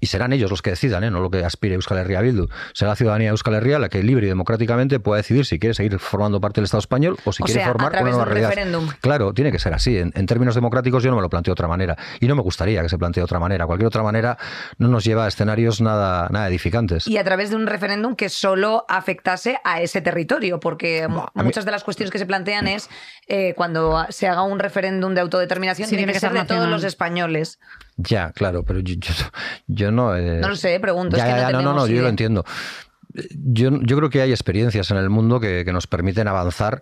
[0.00, 1.10] y, serán ellos los que decidan, ¿eh?
[1.10, 2.48] no lo que aspire Euskal Herria Bildu.
[2.72, 5.74] Será la ciudadanía de Euskal Herria la que libre y democráticamente pueda decidir si quiere
[5.74, 8.50] seguir formando parte del Estado español o si quiere formar una nueva realidad.
[8.50, 8.88] Referéndum.
[9.00, 9.96] Claro, tiene que ser así.
[9.98, 12.82] En, términos democráticos yo no me lo planteo de otra manera y no me gustaría
[12.82, 13.66] que se plantee de otra manera.
[13.66, 14.38] Cualquier otra manera
[14.78, 17.06] no nos lleva a escenarios nada, nada edificantes.
[17.06, 21.70] Y a través de un referéndum que solo afectase a ese territorio, porque muchas de
[21.70, 22.88] las cuestiones que se plantean es
[23.26, 27.58] eh, cuando se haga un referéndum de autodeterminación tiene, que, ser de todos los españoles.
[27.96, 28.94] Ya, claro, pero yo,
[29.66, 30.16] yo, no...
[30.16, 31.16] Eh, no lo sé, pregunto.
[31.16, 32.44] es que no, no, no, no, yo lo entiendo.
[33.32, 36.80] Yo, yo, creo que hay experiencias en el mundo que, que nos permiten avanzar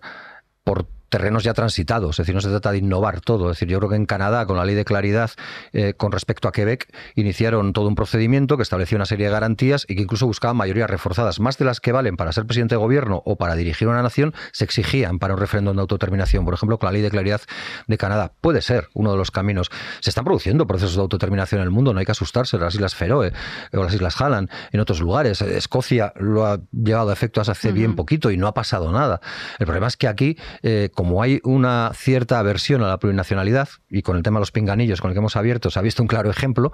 [0.63, 3.51] por terrenos ya transitados, es decir, no se trata de innovar todo.
[3.51, 5.31] Es decir, yo creo que en Canadá, con la ley de claridad
[5.73, 9.85] eh, con respecto a Quebec, iniciaron todo un procedimiento que establecía una serie de garantías
[9.87, 12.79] y que incluso buscaban mayorías reforzadas, más de las que valen para ser presidente de
[12.79, 16.45] gobierno o para dirigir una nación, se exigían para un referéndum de autodeterminación.
[16.45, 17.41] Por ejemplo, con la ley de claridad
[17.87, 18.31] de Canadá.
[18.41, 19.69] Puede ser uno de los caminos.
[19.99, 22.57] Se están produciendo procesos de autodeterminación en el mundo, no hay que asustarse.
[22.57, 23.33] Las Islas Feroe
[23.73, 25.41] o las Islas Halland, en otros lugares.
[25.41, 29.21] Escocia lo ha llevado a efecto hace bien poquito y no ha pasado nada.
[29.59, 34.01] El problema es que aquí, eh, como hay una cierta aversión a la plurinacionalidad, y
[34.01, 36.09] con el tema de los pinganillos con el que hemos abierto se ha visto un
[36.09, 36.73] claro ejemplo,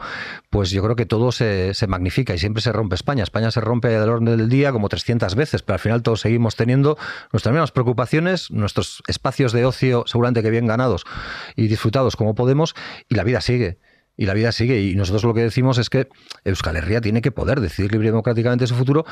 [0.50, 3.22] pues yo creo que todo se, magnifica y siempre se rompe España.
[3.22, 6.56] España se rompe del orden del día como 300 veces, pero al final todos seguimos
[6.56, 6.98] teniendo
[7.34, 11.06] nuestras mismas preocupaciones, nuestros espacios de ocio seguramente que bien ganados
[11.56, 12.74] y disfrutados como podemos,
[13.08, 13.78] y la vida sigue
[14.18, 14.82] y la vida sigue.
[14.82, 16.10] Y nosotros lo que decimos es que
[16.46, 19.06] Euskal Herria tiene que poder decidir libre y democráticamente su futuro,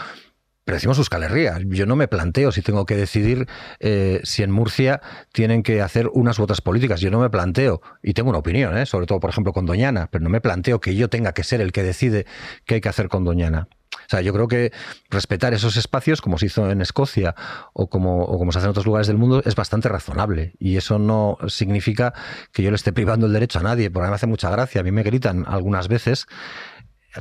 [0.65, 1.59] pero decimos Euskal Herria.
[1.65, 3.47] Yo no me planteo si tengo que decidir
[3.79, 7.01] eh, si en Murcia tienen que hacer unas u otras políticas.
[7.01, 8.85] Yo no me planteo, y tengo una opinión, ¿eh?
[8.85, 11.61] sobre todo, por ejemplo, con Doñana, pero no me planteo que yo tenga que ser
[11.61, 12.25] el que decide
[12.65, 13.67] qué hay que hacer con Doñana.
[13.93, 14.71] O sea, yo creo que
[15.09, 17.35] respetar esos espacios, como se hizo en Escocia
[17.73, 20.53] o como, o como se hace en otros lugares del mundo, es bastante razonable.
[20.59, 22.13] Y eso no significa
[22.51, 24.81] que yo le esté privando el derecho a nadie, porque me hace mucha gracia.
[24.81, 26.27] A mí me gritan algunas veces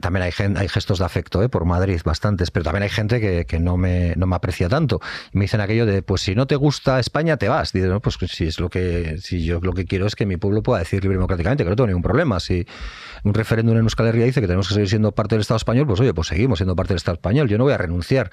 [0.00, 1.48] también hay, hay gestos de afecto ¿eh?
[1.48, 5.00] por Madrid, bastantes, pero también hay gente que, no, me, no me aprecia tanto.
[5.32, 7.72] Me dicen aquello de, pues si no te gusta España, te vas.
[7.72, 10.36] Digo, no, pues si es lo que, si yo lo que quiero es que mi
[10.36, 12.40] pueblo pueda decir libre democráticamente, que no tengo ningún problema.
[12.40, 12.66] Si
[13.24, 15.86] un referéndum en Euskal Herria dice que tenemos que seguir siendo parte del Estado español,
[15.86, 17.48] pues oye, pues seguimos siendo parte del Estado español.
[17.48, 18.30] Yo no voy a renunciar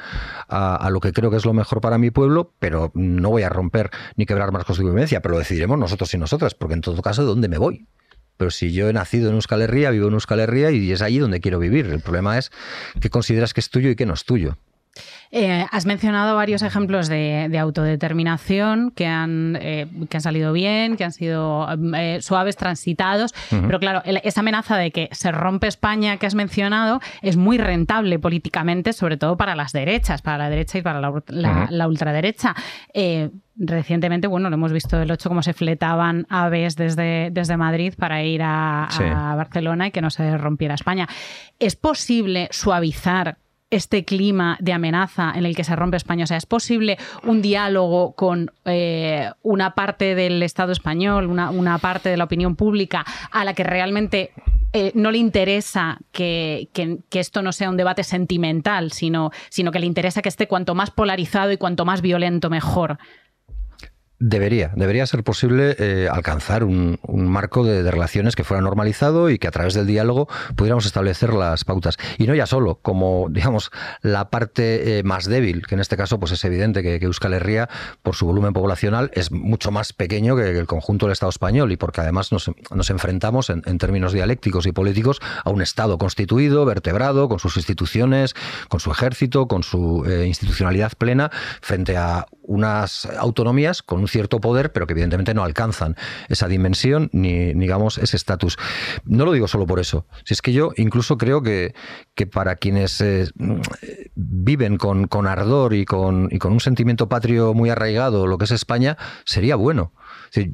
[0.48, 3.43] a, a lo que creo que es lo mejor para mi pueblo, pero no voy
[3.43, 6.82] a romper ni quebrar marcos de convivencia, pero lo decidiremos nosotros y nosotras, porque en
[6.82, 7.88] todo caso, ¿de dónde me voy?
[8.39, 11.19] Pero si yo he nacido en Euskal Herria, vivo en Euskal Herria y es allí
[11.19, 11.88] donde quiero vivir.
[11.88, 12.52] El problema es
[13.02, 14.58] qué consideras que es tuyo y qué no es tuyo.
[15.32, 21.04] Eh, has mencionado varios ejemplos de, autodeterminación que han, eh, que han salido bien, que
[21.04, 26.26] han sido eh, suaves, transitados, pero claro, esa amenaza de que se rompe España que
[26.26, 30.82] has mencionado es muy rentable políticamente, sobre todo para las derechas, para la derecha y
[30.82, 32.56] para la, ultraderecha.
[33.62, 38.24] Recientemente, bueno, lo hemos visto el 8 cómo se fletaban aves desde, desde Madrid para
[38.24, 41.08] ir a, a Barcelona y que no se rompiera España.
[41.60, 43.38] ¿Es posible suavizar
[43.72, 46.24] este clima de amenaza en el que se rompe España?
[46.24, 52.10] O sea, ¿es posible un diálogo con eh, una parte del Estado español, una, parte
[52.10, 54.32] de la opinión pública a la que realmente
[54.74, 56.70] eh, no le interesa que,
[57.12, 60.92] esto no sea un debate sentimental, sino, sino que le interesa que esté cuanto más
[60.92, 62.98] polarizado y cuanto más violento mejor?
[64.22, 69.48] Debería, debería ser posible eh, alcanzar un, marco de, relaciones que fuera normalizado y que
[69.48, 70.28] a través del diálogo
[70.58, 71.96] pudiéramos establecer las pautas.
[72.18, 76.20] Y no ya solo, como digamos la parte eh, más débil, que en este caso
[76.20, 77.70] pues es evidente que, Euskal Herria,
[78.04, 81.78] por su volumen poblacional, es mucho más pequeño que, el conjunto del Estado español y
[81.78, 82.52] porque además nos,
[82.90, 88.36] enfrentamos en, términos dialécticos y políticos a un Estado constituido, vertebrado, con sus instituciones,
[88.68, 94.42] con su ejército, con su eh, institucionalidad plena, frente a unas autonomías con un cierto
[94.42, 95.96] poder, pero que evidentemente no alcanzan
[96.30, 98.58] esa dimensión ni, digamos, ese estatus.
[99.06, 100.08] No lo digo solo por eso.
[100.26, 101.76] Si es que yo incluso creo que,
[102.16, 103.30] que para quienes eh,
[104.16, 108.46] viven con, con ardor y con, y con un sentimiento patrio muy arraigado, lo que
[108.46, 109.94] es España, sería bueno.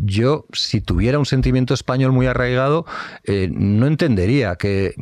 [0.01, 2.85] Yo, si tuviera un sentimiento español muy arraigado,
[3.23, 4.95] eh, no entendería que,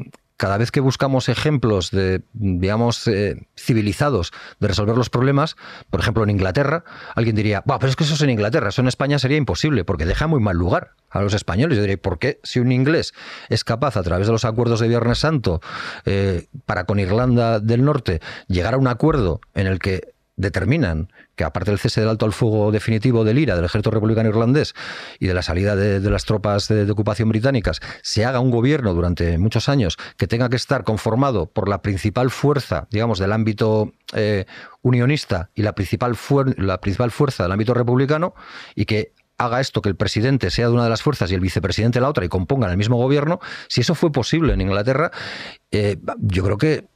[0.44, 5.56] cada vez que buscamos ejemplos de, digamos, eh, civilizados de resolver los problemas,
[5.90, 6.84] por ejemplo en Inglaterra,
[7.16, 10.06] alguien diría, pero es que eso es en Inglaterra, eso en España sería imposible, porque
[10.06, 11.78] deja muy mal lugar a los españoles.
[11.78, 13.14] Yo diría, ¿por qué si un inglés
[13.48, 15.62] es capaz, a través de los acuerdos de Viernes Santo,
[16.04, 21.44] eh, para con Irlanda del Norte, llegar a un acuerdo en el que determinan que
[21.44, 24.74] aparte del cese del alto al fuego definitivo del IRA, del ejército republicano irlandés
[25.20, 29.38] y de la salida de, las tropas de, ocupación británicas, se haga un gobierno durante
[29.38, 34.46] muchos años que tenga que estar conformado por la principal fuerza, digamos, del ámbito eh,
[34.82, 36.18] unionista y la principal,
[36.58, 38.34] la principal fuerza del ámbito republicano
[38.76, 41.42] y que haga esto que el presidente sea de una de las fuerzas y el
[41.42, 45.12] vicepresidente de la otra y compongan el mismo gobierno, si eso fue posible en Inglaterra,
[45.72, 46.88] eh, yo creo que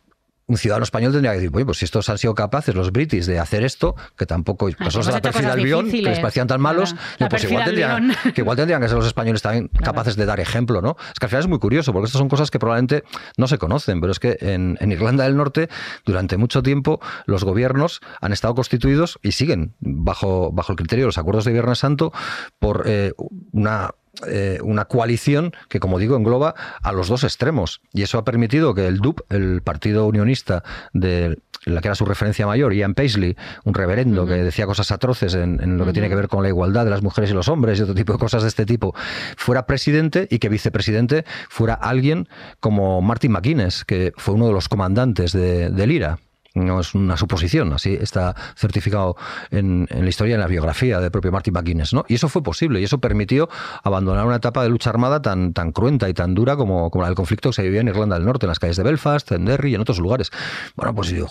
[0.48, 3.26] un ciudadano español tendría que decir, oye, pues si estos han sido capaces, los british,
[3.26, 6.62] de hacer esto, que tampoco, pues hemos de la perfil Albión, que les parecían tan
[6.62, 9.68] malos, Claro, no, la pues igual tendrían, que igual tendrían que ser los españoles también
[9.68, 10.96] capaces de dar ejemplo, ¿no?
[11.12, 13.04] Es que al final es muy curioso, porque estas son cosas que probablemente
[13.38, 15.70] no se conocen, pero es que en, en Irlanda del Norte,
[16.06, 21.08] durante mucho tiempo, los gobiernos han estado constituidos y siguen bajo, bajo el criterio de
[21.08, 22.14] los acuerdos de Viernes Santo
[22.60, 23.12] por eh,
[23.52, 23.92] una
[24.26, 27.82] eh, una coalición que, como digo, engloba a los dos extremos.
[27.94, 32.06] Y eso ha permitido que el DUP, el partido unionista de la que era su
[32.06, 36.08] referencia mayor, Ian Paisley, un reverendo que decía cosas atroces en, en lo que tiene
[36.08, 38.20] que ver con la igualdad de las mujeres y los hombres y otro tipo de
[38.20, 38.96] cosas de este tipo,
[39.36, 44.70] fuera presidente y que vicepresidente fuera alguien como Martin McGuinness, que fue uno de los
[44.70, 46.20] comandantes de, del IRA
[46.66, 49.16] no es una suposición, así está certificado
[49.52, 51.94] en, la historia, en la biografía del propio Martin McGuinness.
[51.94, 52.06] ¿no?
[52.08, 53.50] Y eso fue posible y eso permitió
[53.84, 57.10] abandonar una etapa de lucha armada tan, tan cruenta y tan dura como, como la
[57.10, 59.46] del conflicto que se vivía en Irlanda del Norte, en las calles de Belfast, en
[59.46, 60.32] Derry y en otros lugares.
[60.76, 61.28] Bueno, pues yo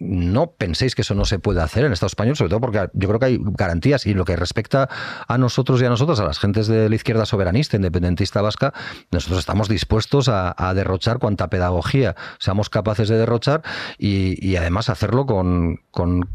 [0.00, 2.88] no penséis que eso no se puede hacer en el Estado español, sobre todo porque
[2.94, 4.88] yo creo que hay garantías y en lo que respecta
[5.28, 8.72] a nosotros y a nosotras, a las gentes de la izquierda soberanista, independentista vasca,
[9.12, 13.62] nosotros estamos dispuestos a, a derrochar cuanta pedagogía seamos capaces de derrochar
[13.98, 16.28] y, y además hacerlo con, con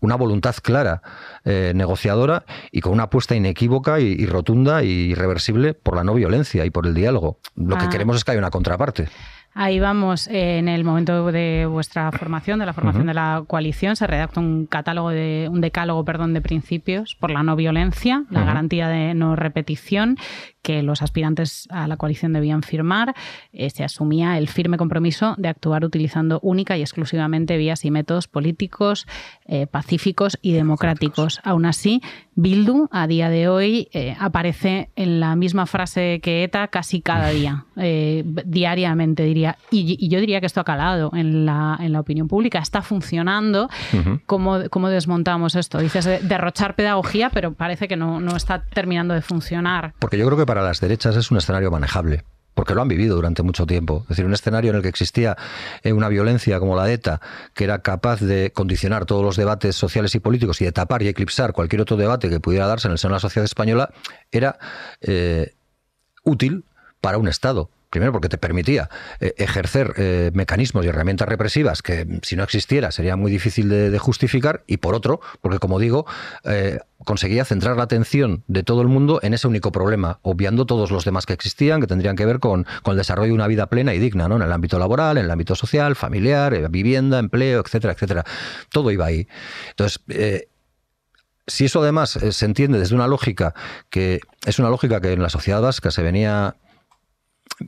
[0.00, 1.02] una voluntad clara,
[1.44, 6.14] eh, negociadora y con una apuesta inequívoca y, y, rotunda y irreversible por la no
[6.14, 7.38] violencia y por el diálogo.
[7.56, 7.78] Lo ah.
[7.78, 9.08] que queremos es que haya una contraparte.
[9.56, 13.08] Ahí vamos, eh, en el momento de vuestra formación, de la formación uh -huh.
[13.08, 17.44] de la coalición, se redacta un catálogo de, un decálogo, perdón, de principios por la
[17.44, 18.46] no violencia, la uh -huh.
[18.46, 20.16] garantía de no repetición
[20.64, 23.14] que los aspirantes a la coalición debían firmar.
[23.52, 28.26] Eh, se asumía el firme compromiso de actuar utilizando única y exclusivamente vías y métodos
[28.26, 29.06] políticos,
[29.44, 31.40] eh, pacíficos y democráticos.
[31.44, 32.00] Aún así,
[32.36, 37.28] Bildu a día de hoy eh, aparece en la misma frase que ETA casi cada
[37.28, 39.56] día, eh, diariamente diría.
[39.70, 42.82] Y, y, yo diría que esto ha calado en la, en la opinión pública, está
[42.82, 43.68] funcionando.
[43.92, 44.20] Uh -huh.
[44.26, 45.78] ¿Cómo, ¿Cómo, desmontamos esto?
[45.78, 49.94] Dices de, derrochar pedagogía, pero parece que no, no está terminando de funcionar.
[49.98, 53.16] Porque yo creo que para las derechas es un escenario manejable porque lo han vivido
[53.16, 54.00] durante mucho tiempo.
[54.02, 55.36] Es decir, un escenario en el que existía
[55.82, 57.20] eh, una violencia como la de ETA,
[57.52, 61.08] que era capaz de condicionar todos los debates sociales y políticos y de tapar y
[61.08, 63.90] eclipsar cualquier otro debate que pudiera darse en el seno de la sociedad española,
[64.30, 64.58] era
[65.00, 65.54] eh,
[66.22, 66.64] útil
[67.00, 67.70] para un Estado.
[67.94, 72.42] Primero porque te permitía eh, ejercer eh, mecanismos y herramientas represivas que mm, si no
[72.42, 76.04] existiera sería muy difícil de, justificar y por otro porque como digo
[76.42, 80.90] eh, conseguía centrar la atención de todo el mundo en ese único problema, obviando todos
[80.90, 83.68] los demás que existían que tendrían que ver con, con el desarrollo de una vida
[83.68, 84.34] plena y digna, ¿no?
[84.34, 88.24] En el ámbito laboral, en el ámbito social, familiar, vivienda, empleo, etcétera, etcétera.
[88.70, 89.28] Todo iba ahí.
[89.70, 90.00] Entonces,
[91.46, 93.54] si eso además se entiende desde una lógica
[93.88, 96.56] que es una lógica que en la sociedad vasca se venía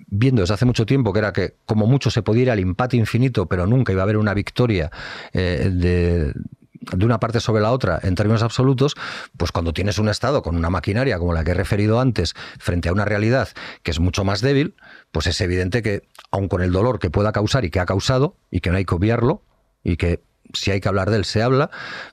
[0.08, 2.96] viendo desde hace mucho tiempo que era que como mucho se podía ir al empate
[2.96, 4.90] infinito, pero nunca iba a haber una victoria
[5.32, 6.32] eh, de,
[6.92, 8.94] de una parte sobre la otra en términos absolutos,
[9.36, 12.88] pues cuando tienes un Estado con una maquinaria como la que he referido antes, frente
[12.88, 13.48] a una realidad
[13.82, 14.76] que es mucho más débil,
[15.12, 18.36] pues es evidente que, aun con el dolor que pueda causar y que ha causado,
[18.50, 19.42] y que no hay que obviarlo,
[19.82, 21.70] y que si hay que hablar de él se habla,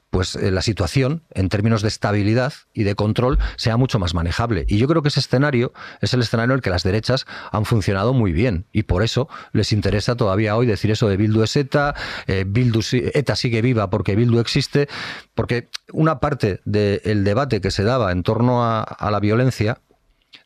[0.09, 4.65] pues eh, la situación en términos de estabilidad y de control sea mucho más manejable.
[4.67, 7.65] Y yo creo que ese escenario es el escenario en el que las derechas han
[7.65, 11.55] funcionado muy bien y por eso les interesa todavía hoy decir eso de Bildu es
[11.55, 11.95] ETA,
[12.27, 14.87] eh, Bildu, ETA sigue viva porque Bildu existe,
[15.33, 19.81] porque una parte del debate que se daba en torno a, la violencia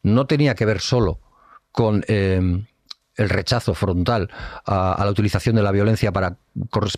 [0.02, 1.19] no tenía que ver solo
[1.71, 2.06] con...
[2.08, 2.63] Eh,
[3.17, 4.30] el rechazo frontal
[4.65, 6.38] a, la utilización de la violencia para,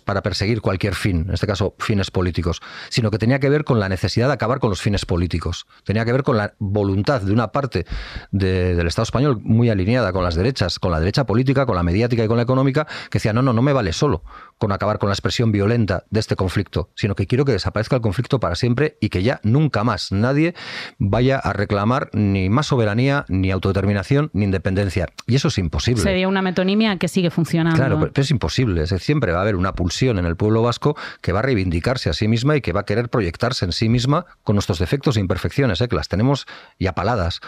[0.04, 3.80] para perseguir cualquier fin, en este caso fines políticos, sino que tenía que ver con
[3.80, 5.66] la necesidad de acabar con los fines políticos.
[5.84, 7.86] Tenía que ver con la voluntad de una parte
[8.30, 11.82] de, del Estado español muy alineada con las derechas, con la derecha política, con la
[11.82, 14.22] mediática y con la económica, que decía, no, no, no me vale solo
[14.58, 18.02] con acabar con la expresión violenta de este conflicto, sino que quiero que desaparezca el
[18.02, 20.54] conflicto para siempre y que ya nunca más nadie
[20.98, 25.08] vaya a reclamar ni más soberanía, ni autodeterminación, ni independencia.
[25.26, 26.02] Y eso es imposible.
[26.02, 27.76] Sería una metonimia que sigue funcionando.
[27.76, 28.86] Claro, pero, pero es imposible.
[28.86, 32.12] Siempre va a haber una pulsión en el pueblo vasco que va a reivindicarse a
[32.12, 35.20] sí misma y que va a querer proyectarse en sí misma con nuestros defectos e
[35.20, 35.88] imperfecciones, ¿eh?
[35.88, 36.46] que las tenemos
[36.78, 37.40] ya paladas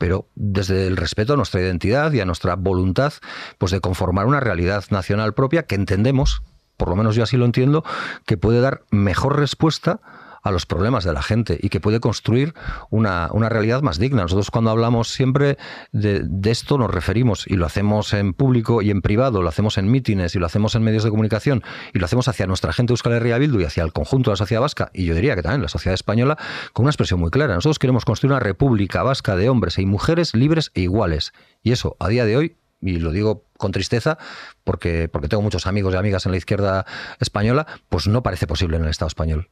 [0.00, 3.12] pero desde el respeto a nuestra identidad y a nuestra voluntad
[3.58, 6.42] pues de conformar una realidad nacional propia que entendemos
[6.78, 7.84] por lo menos yo así lo entiendo,
[8.24, 10.00] que puede dar mejor respuesta
[10.42, 12.54] a los problemas de la gente y que puede construir
[12.90, 14.22] una, realidad más digna.
[14.22, 15.58] Nosotros cuando hablamos siempre
[15.92, 19.90] de, esto nos referimos y lo hacemos en público y en privado, lo hacemos en
[19.90, 21.62] mítines y lo hacemos en medios de comunicación
[21.94, 24.36] y lo hacemos hacia nuestra gente Euskal Herria Bildu y hacia el conjunto de la
[24.36, 26.36] sociedad vasca y yo diría que también la sociedad española
[26.72, 27.54] con una expresión muy clara.
[27.54, 31.32] Nosotros queremos construir una república vasca de hombres y mujeres libres e iguales.
[31.62, 34.18] Y eso a día de hoy y lo digo con tristeza
[34.64, 36.86] porque, porque tengo muchos amigos y amigas en la izquierda
[37.20, 39.48] española, pues no parece posible en el Estado español.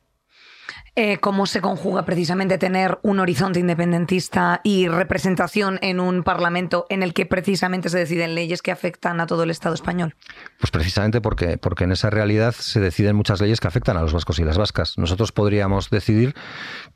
[0.99, 7.03] Eh, cómo se conjuga precisamente tener un horizonte independentista y representación en un parlamento en
[7.03, 10.15] el que precisamente se deciden leyes que afectan a todo el Estado español.
[10.59, 14.15] Pues precisamente porque, porque en esa realidad se deciden muchas leyes que afectan a los
[14.15, 14.97] vascos y las vascas.
[14.97, 16.35] Nosotros podríamos decidir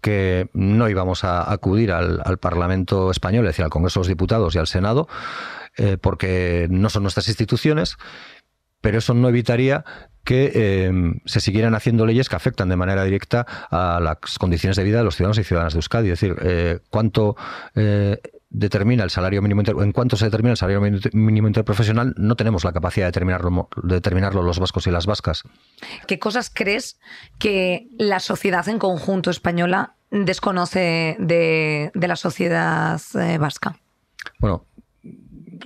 [0.01, 4.55] que no íbamos a acudir al, Parlamento español, es decir, al Congreso de los Diputados
[4.55, 5.09] y al Senado,
[5.77, 7.99] eh, porque no son nuestras instituciones
[8.81, 9.85] pero eso no evitaría
[10.24, 10.93] que eh,
[11.24, 15.05] se siguieran haciendo leyes que afectan de manera directa a las condiciones de vida de
[15.05, 16.11] los ciudadanos y ciudadanas de Euskadi.
[16.11, 17.37] Es decir, eh, cuánto
[17.74, 18.18] eh,
[18.51, 20.81] determina el salario mínimo en cuánto se determina el salario
[21.12, 25.45] mínimo interprofesional, no tenemos la capacidad de determinarlo, de determinarlo los vascos y las vascas.
[26.07, 26.99] ¿Qué cosas crees
[27.39, 33.01] que la sociedad en conjunto española desconoce de, de la sociedad
[33.39, 33.76] vasca?
[34.39, 34.64] Bueno,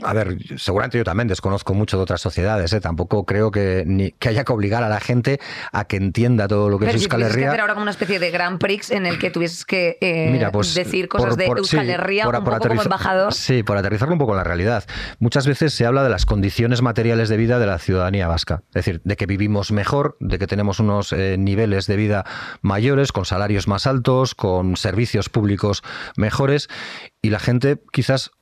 [0.02, 2.80] a ver, seguramente yo también desconozco mucho de otras sociedades, ¿eh?
[2.80, 5.40] tampoco creo que, ni, que haya que obligar a la gente
[5.72, 7.36] a que entienda todo lo que es Euskal Herria.
[7.36, 10.48] que hacer ahora como una especie de Grand Prix en el que tuvieses que eh,
[10.52, 13.32] pues, decir cosas de Euskal Herria un poco como embajador.
[13.34, 14.84] Sí, por aterrizarlo un poco en la realidad.
[15.18, 18.74] Muchas veces se habla de las condiciones materiales de vida de la ciudadanía vasca, es
[18.74, 22.24] decir, de que vivimos mejor, de que tenemos unos eh, niveles de vida
[22.62, 25.82] mayores, con salarios más altos, con servicios públicos
[26.16, 26.68] mejores,
[27.22, 28.32] y la gente quizás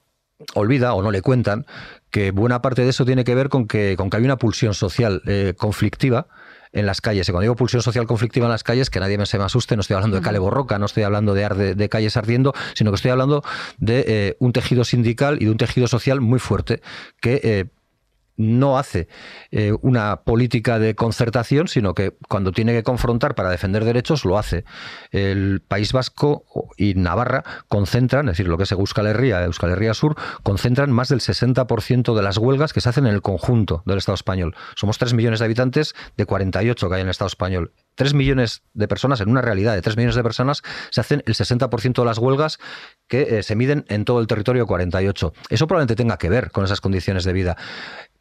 [0.54, 1.66] olvida o no le cuentan
[2.10, 4.74] que buena parte de eso tiene que ver con que, con que hay una pulsión
[4.74, 6.26] social eh, conflictiva
[6.72, 7.28] en las calles.
[7.28, 9.76] Y cuando digo pulsión social conflictiva en las calles, que nadie me se me asuste,
[9.76, 12.96] no estoy hablando de Cale Borroca, no estoy hablando de, de, calles ardiendo, sino que
[12.96, 13.42] estoy hablando
[13.78, 16.80] de eh, un tejido sindical y de un tejido social muy fuerte
[17.20, 17.64] que eh,
[18.42, 19.08] no hace
[19.50, 24.38] eh, una política de concertación, sino que cuando tiene que confrontar para defender derechos, lo
[24.38, 24.64] hace.
[25.10, 26.44] El País Vasco
[26.76, 31.08] y Navarra concentran, es decir, lo que es Euskal Herria, Euskal Herria Sur, concentran más
[31.08, 34.54] del 60% de las huelgas que se hacen en el conjunto del Estado español.
[34.76, 37.72] Somos 3 millones de habitantes de 48 que hay en el Estado español.
[37.94, 41.34] 3 millones de personas, en una realidad de 3 millones de personas, se hacen el
[41.34, 42.58] 60% de las huelgas
[43.06, 45.32] que eh, se miden en todo el territorio 48.
[45.50, 47.56] Eso probablemente tenga que ver con esas condiciones de vida.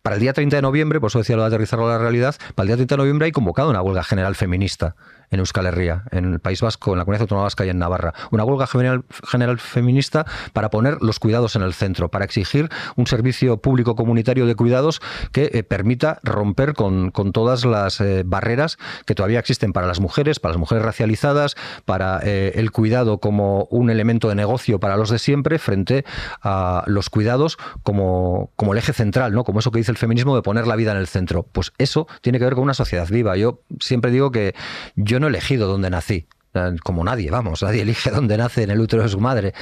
[0.01, 2.35] Para el día 30 de noviembre, por eso decía lo de aterrizarlo a la realidad,
[2.55, 4.95] para el día 30 de noviembre hay convocado una huelga general feminista
[5.29, 8.13] en Euskal Herria, en el País Vasco, en la Comunidad Autónoma Vasca y en Navarra.
[8.31, 13.57] Una huelga general, feminista para poner los cuidados en el centro, para exigir un servicio
[13.57, 19.39] público comunitario de cuidados que eh, permita romper con, todas las eh, barreras que todavía
[19.39, 24.27] existen para las mujeres, para las mujeres racializadas, para eh, el cuidado como un elemento
[24.27, 26.03] de negocio para los de siempre, frente
[26.41, 29.45] a los cuidados como, como el eje central, ¿no?
[29.45, 31.43] como eso que dice el feminismo de poner la vida en el centro.
[31.43, 33.37] Pues eso tiene que ver con una sociedad viva.
[33.37, 34.55] Yo siempre digo que
[34.95, 36.27] yo no he elegido dónde nací,
[36.83, 39.53] como nadie, vamos, nadie elige dónde nace en el útero de su madre,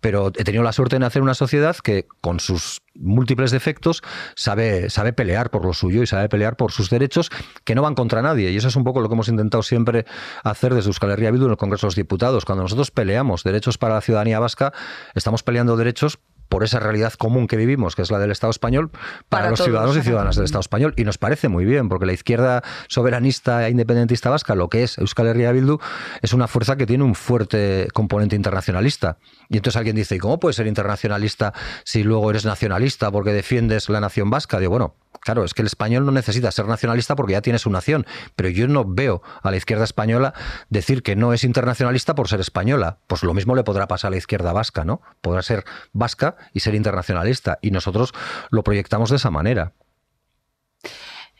[0.00, 4.02] pero he tenido la suerte de nacer en una sociedad que con sus múltiples defectos
[4.34, 7.30] sabe, sabe pelear por lo suyo y sabe pelear por sus derechos
[7.64, 10.06] que no van contra nadie y eso es un poco lo que hemos intentado siempre
[10.42, 12.44] hacer desde Euskal Herria Bildu en el Congreso de los Diputados.
[12.44, 14.72] Cuando nosotros peleamos derechos para la ciudadanía vasca,
[15.14, 16.18] estamos peleando derechos
[16.50, 18.90] por esa realidad común que vivimos, que es la del Estado español,
[19.30, 20.92] para, los ciudadanos y ciudadanas del Estado español.
[20.96, 24.98] Y nos parece muy bien, porque la izquierda soberanista e independentista vasca, lo que es
[24.98, 25.78] Euskal Herria Bildu,
[26.20, 29.16] es una fuerza que tiene un fuerte componente internacionalista.
[29.48, 33.88] Y entonces alguien dice, ¿y cómo puedes ser internacionalista si luego eres nacionalista porque defiendes
[33.88, 34.58] la nación vasca?
[34.58, 37.70] Digo, bueno, Claro, es que el español no necesita ser nacionalista porque ya tiene su
[37.70, 38.06] nación,
[38.36, 40.32] pero yo no veo a la izquierda española
[40.70, 42.98] decir que no es internacionalista por ser española.
[43.06, 45.02] Pues lo mismo le podrá pasar a la izquierda vasca, ¿no?
[45.20, 48.14] Podrá ser vasca y ser internacionalista, y nosotros
[48.50, 49.74] lo proyectamos de esa manera.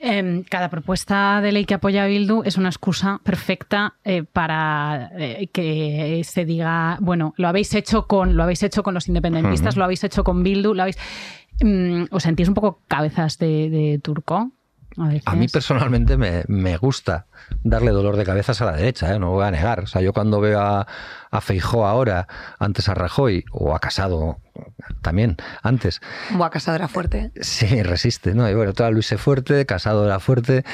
[0.02, 5.10] Em, cada propuesta de ley que apoya a Bildu es una excusa perfecta eh, para
[5.18, 9.76] eh, que se diga, bueno, lo habéis hecho con, lo habéis hecho con los independentistas,
[9.76, 10.96] lo habéis hecho con Bildu, lo habéis.
[11.60, 14.52] Mm, ¿Os sentís un poco cabezas de, turco?
[15.24, 17.26] A, mí personalmente me, me, gusta
[17.62, 19.18] darle dolor de cabezas a la derecha, ¿eh?
[19.18, 19.80] no voy a negar.
[19.80, 20.86] O sea, yo cuando veo a,
[21.30, 22.26] a Feijó ahora,
[22.58, 24.40] antes a Rajoy, o a Casado
[25.00, 26.00] también, antes.
[26.36, 27.30] O a Casado era fuerte.
[27.40, 28.50] Sí, resiste, ¿no?
[28.50, 30.64] Y bueno, toda Luis fuerte, Casado era fuerte.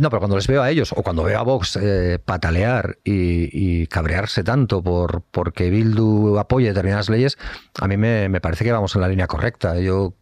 [0.00, 3.86] No, pero cuando les veo a ellos, o cuando veo a Vox eh, patalear y,
[3.86, 7.38] cabrearse tanto por porque Bildu apoye determinadas leyes,
[7.80, 9.78] a mí me, me parece que vamos en la línea correcta.
[9.78, 10.14] Yo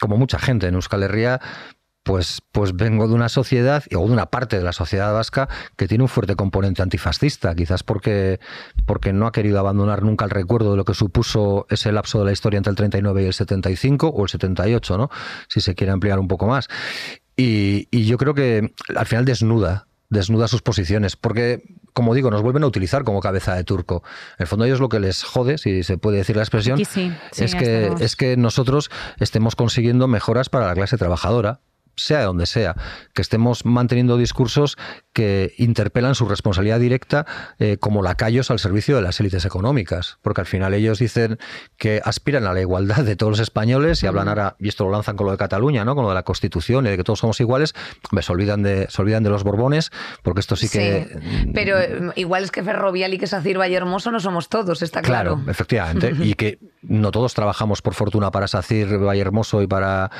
[0.00, 1.40] como mucha gente en Euskal Herria,
[2.08, 5.46] pues, pues vengo de una sociedad o de una parte de la sociedad vasca
[5.76, 8.40] que tiene un fuerte componente antifascista, quizás porque,
[8.86, 12.24] porque no ha querido abandonar nunca el recuerdo de lo que supuso ese lapso de
[12.24, 15.10] la historia entre el 39 y el 75 o el 78, ¿no?
[15.48, 16.68] Si se quiere ampliar un poco más.
[17.36, 22.40] Y, y yo creo que al final desnuda desnuda sus posiciones, porque, como digo, nos
[22.40, 24.02] vuelven a utilizar como cabeza de turco.
[24.38, 27.54] En el fondo ellos lo que les jode, si se puede decir la expresión, es,
[27.54, 28.90] que, es que nosotros
[29.20, 31.60] estemos consiguiendo mejoras para la clase trabajadora,
[31.98, 32.74] sea de donde sea,
[33.14, 34.76] que estemos manteniendo discursos
[35.12, 37.26] que interpelan su responsabilidad directa
[37.58, 41.38] eh, como lacayos al servicio de las élites económicas, porque al final ellos dicen
[41.76, 44.90] que aspiran a la igualdad de todos los españoles y hablan ahora, y esto lo
[44.90, 45.94] lanzan con lo de Cataluña, ¿no?
[45.94, 47.74] con lo de la Constitución y de que todos somos iguales,
[48.20, 49.90] se olvidan de, se olvidan de los Borbones,
[50.22, 51.08] porque esto sí que...
[51.52, 55.02] pero eh, igual es que Ferrovial y que Sacir Valle Hermoso no somos todos, está
[55.02, 55.36] claro.
[55.36, 60.10] Claro, efectivamente, y que no todos trabajamos por fortuna para Sacir Valle Hermoso y para,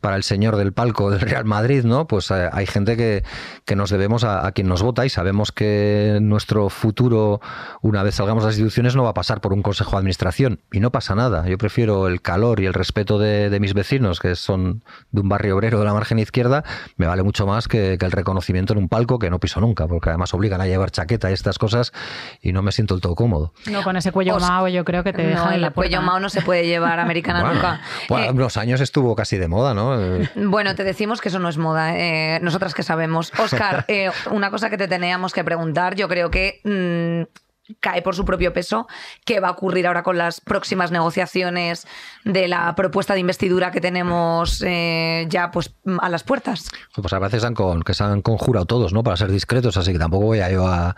[0.00, 2.06] para el señor del palco del Real Madrid, ¿no?
[2.06, 3.22] Pues eh, hay gente que,
[3.64, 7.40] que nos debemos a, quien nos vota y sabemos que nuestro futuro,
[7.82, 10.60] una vez salgamos de las instituciones, no va a pasar por un consejo de administración.
[10.72, 11.46] Y no pasa nada.
[11.46, 15.56] Yo prefiero el calor y el respeto de, mis vecinos, que son de un barrio
[15.56, 16.64] obrero de la margen izquierda,
[16.96, 20.10] me vale mucho más que, el reconocimiento en un palco que no piso nunca, porque
[20.10, 21.92] además obligan a llevar chaqueta y estas cosas
[22.40, 23.52] y no me siento del todo cómodo.
[23.68, 26.30] No, con ese cuello mao yo creo que te dejan en la cuello mao no
[26.30, 27.80] se puede llevar americana nunca.
[28.08, 29.98] Bueno, unos años estuvo casi de moda, ¿no?
[30.36, 31.96] Bueno, te decimos que eso no es moda.
[31.98, 33.32] Eh, nosotras que sabemos.
[33.38, 37.45] Oscar, eh, una cosa que te teníamos que preguntar, yo creo que mm,
[37.80, 38.86] cae por su propio peso.
[39.24, 41.86] ¿Qué va a ocurrir ahora con las próximas negociaciones
[42.24, 46.70] de la propuesta de investidura que tenemos eh, ya pues a las puertas?
[46.94, 49.02] Pues a veces han con, que se han conjurado todos, ¿no?
[49.02, 50.96] Para ser discretos, así que tampoco voy a yo a,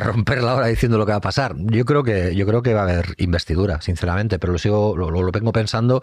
[0.00, 1.54] romperla ahora diciendo lo que va a pasar.
[1.56, 5.10] Yo creo que, yo creo que va a haber investidura, sinceramente, pero lo sigo, lo,
[5.10, 6.02] lo vengo pensando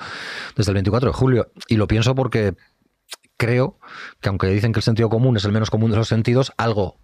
[0.55, 1.51] desde el 24 de julio.
[1.67, 2.55] Y lo pienso porque
[3.37, 3.79] creo
[4.19, 7.00] que aunque dicen que el sentido común es el menos común de los sentidos, algo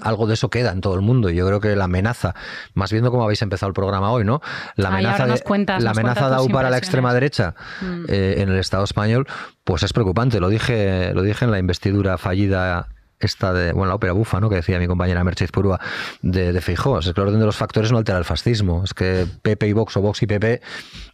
[0.00, 1.30] algo de eso queda en todo el mundo.
[1.30, 2.34] Yo creo que la amenaza,
[2.74, 4.40] más viendo cómo habéis empezado el programa hoy, ¿no?
[4.76, 5.42] La amenaza, de,
[5.80, 8.04] la amenaza de para la extrema derecha mm.
[8.08, 9.26] eh, en el Estado español,
[9.64, 10.40] pues es preocupante.
[10.40, 12.88] Lo dije, lo dije en la investidura fallida
[13.20, 14.48] esta de, bueno, la ópera bufa, ¿no?
[14.48, 15.80] Que decía mi compañera Mercedes Purúa
[16.22, 16.58] de, de.
[16.58, 18.82] Es que el orden de los factores no altera el fascismo.
[18.84, 20.60] Es que PP y Vox o Vox y PP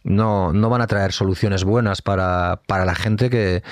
[0.03, 3.63] no, no van a traer soluciones buenas para, para la gente que,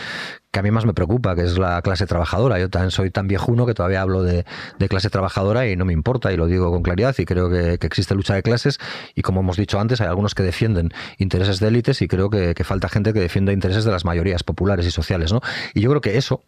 [0.52, 2.60] que a mí más me preocupa, que es la clase trabajadora.
[2.60, 4.46] Yo también soy tan viejuno que todavía hablo de,
[4.90, 8.14] clase trabajadora y no me importa y lo digo con claridad y creo que, existe
[8.14, 8.80] lucha de clases
[9.16, 12.54] y como hemos dicho antes hay algunos que defienden intereses de élites y creo que,
[12.54, 15.32] que falta gente que defienda intereses de las mayorías populares y sociales.
[15.32, 15.42] ¿no?
[15.74, 16.44] Y yo creo que eso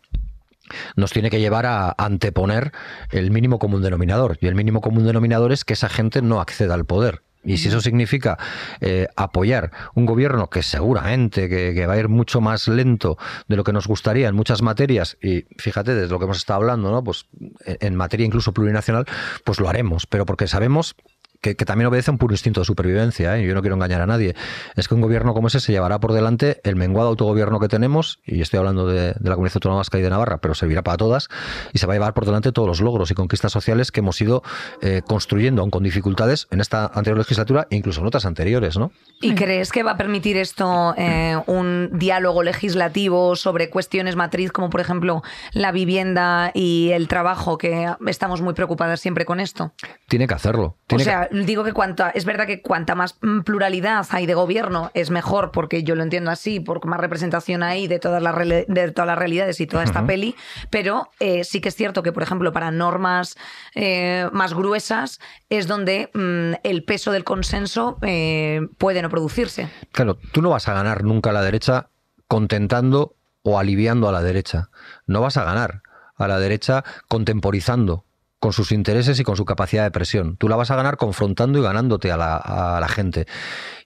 [0.95, 2.71] nos tiene que llevar a anteponer
[3.11, 4.37] el mínimo común denominador.
[4.41, 7.21] Y el mínimo común denominador es que esa gente no acceda al poder.
[7.45, 8.37] Y si eso significa
[8.79, 13.65] eh, apoyar un gobierno que seguramente que, va a ir mucho más lento de lo
[13.65, 17.03] que nos gustaría en muchas materias, y fíjate, desde lo que hemos estado hablando, ¿no?
[17.03, 17.25] Pues
[17.65, 19.05] en materia incluso plurinacional,
[19.43, 20.95] pues lo haremos, pero porque sabemos
[21.43, 23.45] que, también obedece a un puro instinto de supervivencia, ¿eh?
[23.45, 24.33] yo no quiero engañar a nadie,
[24.75, 28.19] es que un gobierno como ese se llevará por delante el menguado autogobierno que tenemos,
[28.25, 31.27] y estoy hablando de, la Comunidad Autónoma Vasca y de Navarra, pero servirá para todas,
[31.73, 34.19] y se va a llevar por delante todos los logros y conquistas sociales que hemos
[34.21, 34.41] ido
[34.81, 38.77] eh, construyendo, aún con dificultades, en esta anterior legislatura e incluso en otras anteriores.
[38.77, 38.91] ¿no?
[39.21, 44.69] ¿Y crees que va a permitir esto eh, un diálogo legislativo sobre cuestiones matriz, como
[44.69, 49.73] por ejemplo la vivienda y el trabajo, que estamos muy preocupadas siempre con esto?
[50.07, 50.77] Tiene que hacerlo.
[50.89, 54.91] o sea, digo que cuanta, es verdad que cuanta más mm, pluralidad hay de gobierno
[54.93, 58.91] es mejor, porque yo lo entiendo así, porque más representación hay de todas las, de
[58.93, 60.35] todas las realidades y toda esta peli,
[60.69, 63.35] pero eh, sí que es cierto que, por ejemplo, para normas
[63.73, 65.19] eh, más gruesas
[65.49, 69.69] es donde mm, el peso del consenso eh, puede no producirse.
[69.91, 71.89] Claro, tú no vas a ganar nunca a la derecha
[72.27, 74.69] contentando o aliviando a la derecha.
[75.07, 75.81] No vas a ganar
[76.15, 78.05] a la derecha contemporizando
[78.43, 80.35] con sus intereses y con su capacidad de presión.
[80.35, 83.25] Tú la vas a ganar confrontando y ganándote a la, gente.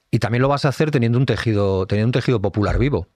[0.09, 3.07] Y también lo vas a hacer teniendo un tejido, teniendo un tejido popular vivo.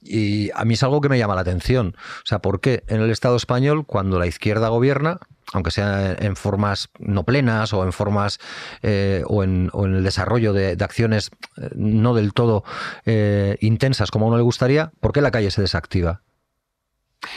[0.00, 1.96] Y a mí es algo que me llama la atención.
[1.98, 5.18] O sea, ¿por qué en el Estado español, cuando la izquierda gobierna,
[5.52, 8.38] aunque sea en formas no plenas o en formas
[8.80, 12.64] eh, o, en, el desarrollo de, acciones eh, no del todo
[13.04, 16.22] eh, intensas como a uno le gustaría, ¿por qué la calle se desactiva?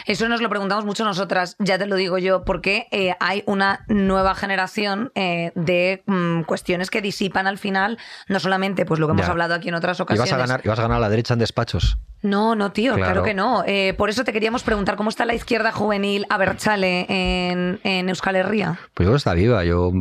[0.05, 3.85] Eso nos lo preguntamos mucho nosotras, ya te lo digo yo, porque eh, hay una
[3.87, 9.13] nueva generación eh, de mm, cuestiones que disipan al final, no solamente pues lo que
[9.13, 10.29] hemos hablado aquí en otras ocasiones.
[10.29, 11.97] ¿Y vas, a ganar, vas a ganar a la derecha en despachos?
[12.21, 13.63] No, no, tío, claro, que no.
[13.65, 18.09] Eh, por eso te queríamos preguntar, ¿cómo está la izquierda juvenil a Berchale en, en
[18.09, 18.77] Euskal Herria?
[18.93, 19.91] Pues yo está viva, yo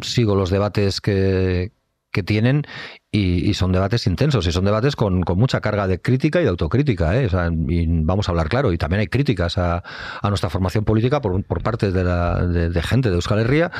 [0.00, 1.72] sigo los debates que,
[2.16, 2.66] que tienen
[3.12, 7.14] y, son debates intensos y son debates con, mucha carga de crítica y de autocrítica.
[7.14, 7.28] ¿eh?
[7.68, 8.72] y vamos a hablar claro.
[8.72, 9.82] Y también hay críticas a,
[10.24, 13.70] nuestra formación política por, por parte de, la, de, gente de Euskal Herria.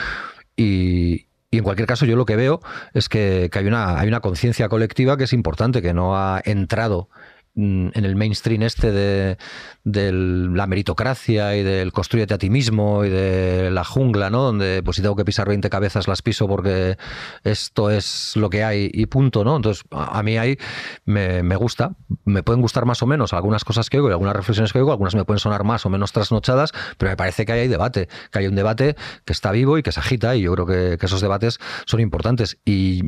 [0.54, 2.60] Y, en cualquier caso, yo lo que veo
[2.92, 6.42] es que, que hay una, hay una conciencia colectiva que es importante, que no ha
[6.44, 7.08] entrado
[7.56, 9.36] en el mainstream este de,
[9.84, 14.42] la meritocracia y del construyete a ti mismo y de la jungla, ¿no?
[14.42, 16.98] Donde pues si tengo que pisar 20 cabezas las piso porque
[17.44, 19.56] esto es lo que hay y punto, ¿no?
[19.56, 20.58] Entonces a mí ahí
[21.06, 24.72] me, gusta, me pueden gustar más o menos algunas cosas que oigo y algunas reflexiones
[24.72, 27.68] que oigo, algunas me pueden sonar más o menos trasnochadas, pero me parece que hay
[27.68, 30.66] debate, que hay un debate que está vivo y que se agita y yo creo
[30.66, 33.02] que, que esos debates son importantes y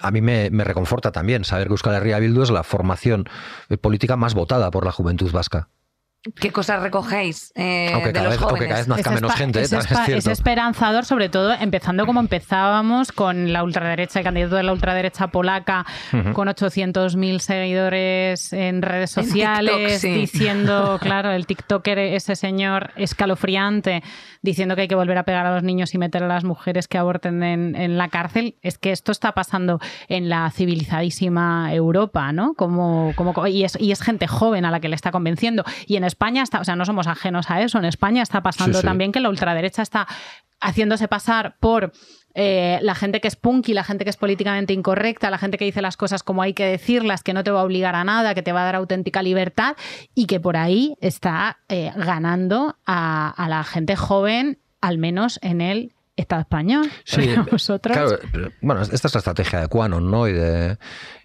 [0.00, 3.28] a mí me, reconforta también saber que Euskal Herria Bildu es la formación
[3.80, 5.68] política más votada por la juventud vasca.
[6.40, 9.60] ¿Qué cosas recogéis eh, aunque, cada vez, aunque, cada vez, nazca menos gente.
[9.60, 9.72] Es,
[10.08, 15.26] es, esperanzador, sobre todo empezando como empezábamos con la ultraderecha, el candidato de la ultraderecha
[15.28, 15.84] polaca,
[16.32, 24.02] con 800.000 seguidores en redes sociales, diciendo, claro, el TikToker, ese señor escalofriante,
[24.40, 26.88] diciendo que hay que volver a pegar a los niños y meter a las mujeres
[26.88, 28.56] que aborten en, la cárcel.
[28.62, 32.54] Es que esto está pasando en la civilizadísima Europa, ¿no?
[32.54, 35.64] Como, como, y, es, y es gente joven a la que le está convenciendo.
[35.86, 38.80] Y en España está, o sea, no somos ajenos a eso, en España está pasando
[38.82, 40.06] también que la ultraderecha está
[40.60, 41.92] haciéndose pasar por
[42.36, 45.64] eh, la gente que es punky, la gente que es políticamente incorrecta, la gente que
[45.64, 48.34] dice las cosas como hay que decirlas, que no te va a obligar a nada,
[48.34, 49.76] que te va a dar auténtica libertad
[50.14, 55.92] y que por ahí está eh, ganando a, la gente joven, al menos en el
[56.16, 56.90] Estado español.
[57.04, 57.22] Sí,
[57.82, 58.18] Claro,
[58.60, 60.28] bueno, esta es la estrategia de Quanon, ¿no?
[60.28, 60.78] Y de,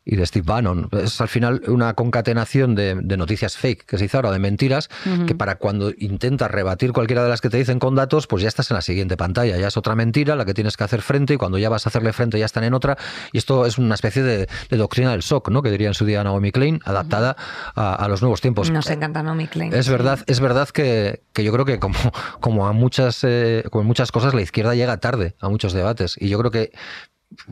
[0.10, 0.90] y de Steve Bannon.
[0.92, 4.90] Es al final una concatenación de, noticias fake que se hizo ahora, de mentiras,
[5.28, 8.48] que para cuando intentas rebatir cualquiera de las que te dicen con datos, pues ya
[8.48, 9.58] estás en la siguiente pantalla.
[9.58, 11.90] Ya es otra mentira la que tienes que hacer frente y cuando ya vas a
[11.90, 12.98] hacerle frente ya están en otra.
[13.32, 15.62] Y esto es una especie de, doctrina del shock, ¿no?
[15.62, 17.36] Que diría en su día Naomi Klein, adaptada
[17.76, 18.72] a, los nuevos tiempos.
[18.72, 19.74] Nos encanta Naomi Klein.
[19.74, 22.00] Es verdad, es verdad que, yo creo que como,
[22.40, 26.16] como a muchas, eh, como muchas cosas, la izquierda llega tarde a muchos debates.
[26.20, 26.72] Y yo creo que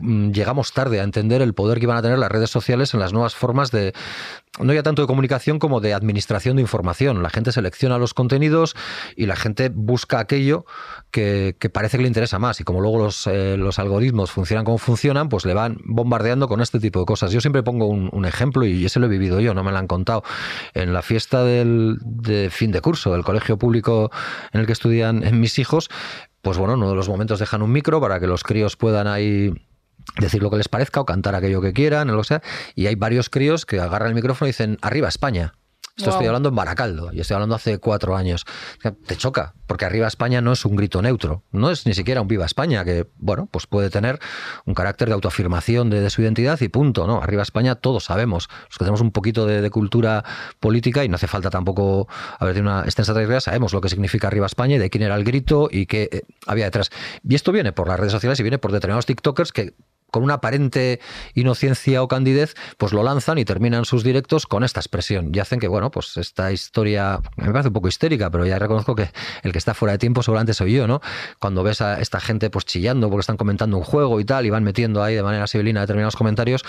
[0.00, 3.12] llegamos tarde a entender el poder que iban a tener las redes sociales en las
[3.12, 3.94] nuevas formas de,
[4.58, 7.22] no ya tanto de comunicación como de administración de información.
[7.22, 8.74] La gente selecciona los contenidos
[9.16, 10.64] y la gente busca aquello
[11.10, 12.60] que, parece que le interesa más.
[12.60, 16.60] Y como luego los, eh, los, algoritmos funcionan como funcionan, pues le van bombardeando con
[16.60, 17.30] este tipo de cosas.
[17.30, 19.86] Yo siempre pongo un, ejemplo y ese lo he vivido yo, no me lo han
[19.86, 20.22] contado.
[20.74, 24.10] En la fiesta del, de fin de curso del colegio público
[24.52, 25.88] en el que estudian mis hijos,
[26.42, 29.52] pues bueno, uno de los momentos dejan un micro para que los críos puedan ahí
[30.18, 32.42] decir lo que les parezca o cantar aquello que quieran, o lo sea.
[32.74, 35.54] Y hay varios críos que agarran el micrófono y dicen, arriba España.
[35.98, 38.46] Esto estoy hablando en Baracaldo y estoy hablando hace cuatro años.
[39.04, 42.28] Te choca, porque arriba España no es un grito neutro, no es ni siquiera un
[42.28, 44.20] viva España, que, bueno, pues puede tener
[44.64, 47.20] un carácter de autoafirmación de, su identidad y punto, ¿no?
[47.20, 50.24] Arriba España todos sabemos, los que tenemos un poquito de, cultura
[50.60, 52.06] política y no hace falta tampoco
[52.38, 55.24] haber una extensa trayectoria, sabemos lo que significa arriba España y de quién era el
[55.24, 56.90] grito y qué eh, había detrás.
[57.28, 59.74] Y esto viene por las redes sociales y viene por determinados TikTokers que
[60.10, 61.00] con una aparente
[61.34, 65.30] inocencia o candidez, pues lo lanzan y terminan sus directos con esta expresión.
[65.32, 68.94] Y hacen que, bueno, pues esta historia me parece un poco histérica, pero ya reconozco
[68.94, 69.10] que
[69.42, 71.00] el que está fuera de tiempo seguramente soy yo, ¿no?
[71.38, 74.50] Cuando ves a esta gente pues chillando porque están comentando un juego y tal, y
[74.50, 76.64] van metiendo ahí de manera civilina determinados comentarios,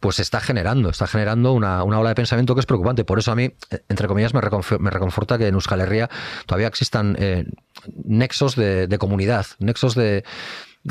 [0.00, 3.04] pues está generando, está generando una, ola de pensamiento que es preocupante.
[3.04, 3.54] Por eso a mí,
[3.88, 6.10] entre comillas, me, reconforta que en Euskal Herria
[6.46, 7.46] todavía existan eh,
[8.04, 10.24] nexos de comunidad, nexos de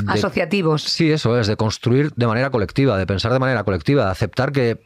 [0.06, 0.82] asociativos.
[0.82, 4.52] Sí, eso es, de construir de manera colectiva, de pensar de manera colectiva, de aceptar
[4.52, 4.80] que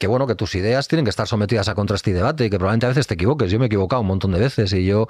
[0.00, 2.56] que bueno, que tus ideas tienen que estar sometidas a contraste y debate y que
[2.56, 3.50] probablemente a veces te equivoques.
[3.50, 5.08] Yo me he equivocado un montón de veces y yo,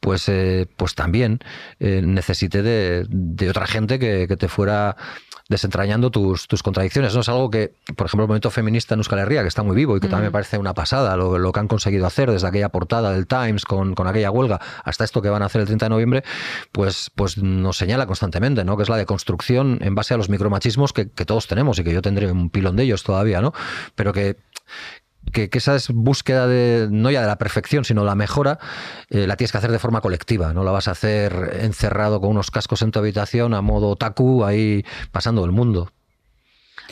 [0.00, 1.38] pues, eh, pues también
[1.78, 4.96] eh, necesité de, otra gente que, que, te fuera
[5.48, 7.14] desentrañando tus, tus contradicciones.
[7.14, 9.76] No es algo que, por ejemplo, el movimiento feminista en Euskal Herria, que está muy
[9.76, 12.48] vivo y que también me parece una pasada, lo, lo, que han conseguido hacer desde
[12.48, 15.66] aquella portada del Times con, con, aquella huelga hasta esto que van a hacer el
[15.66, 16.24] 30 de noviembre,
[16.72, 18.76] pues, pues nos señala constantemente, ¿no?
[18.76, 21.92] Que es la deconstrucción en base a los micromachismos que, que todos tenemos y que
[21.92, 23.52] yo tendré un pilón de ellos todavía, ¿no?
[23.94, 24.36] Pero que
[25.32, 28.58] que, esa es búsqueda de, no ya de la perfección, sino la mejora,
[29.10, 30.52] eh, la tienes que hacer de forma colectiva.
[30.52, 34.44] No la vas a hacer encerrado con unos cascos en tu habitación a modo taku
[34.44, 35.90] ahí pasando el mundo.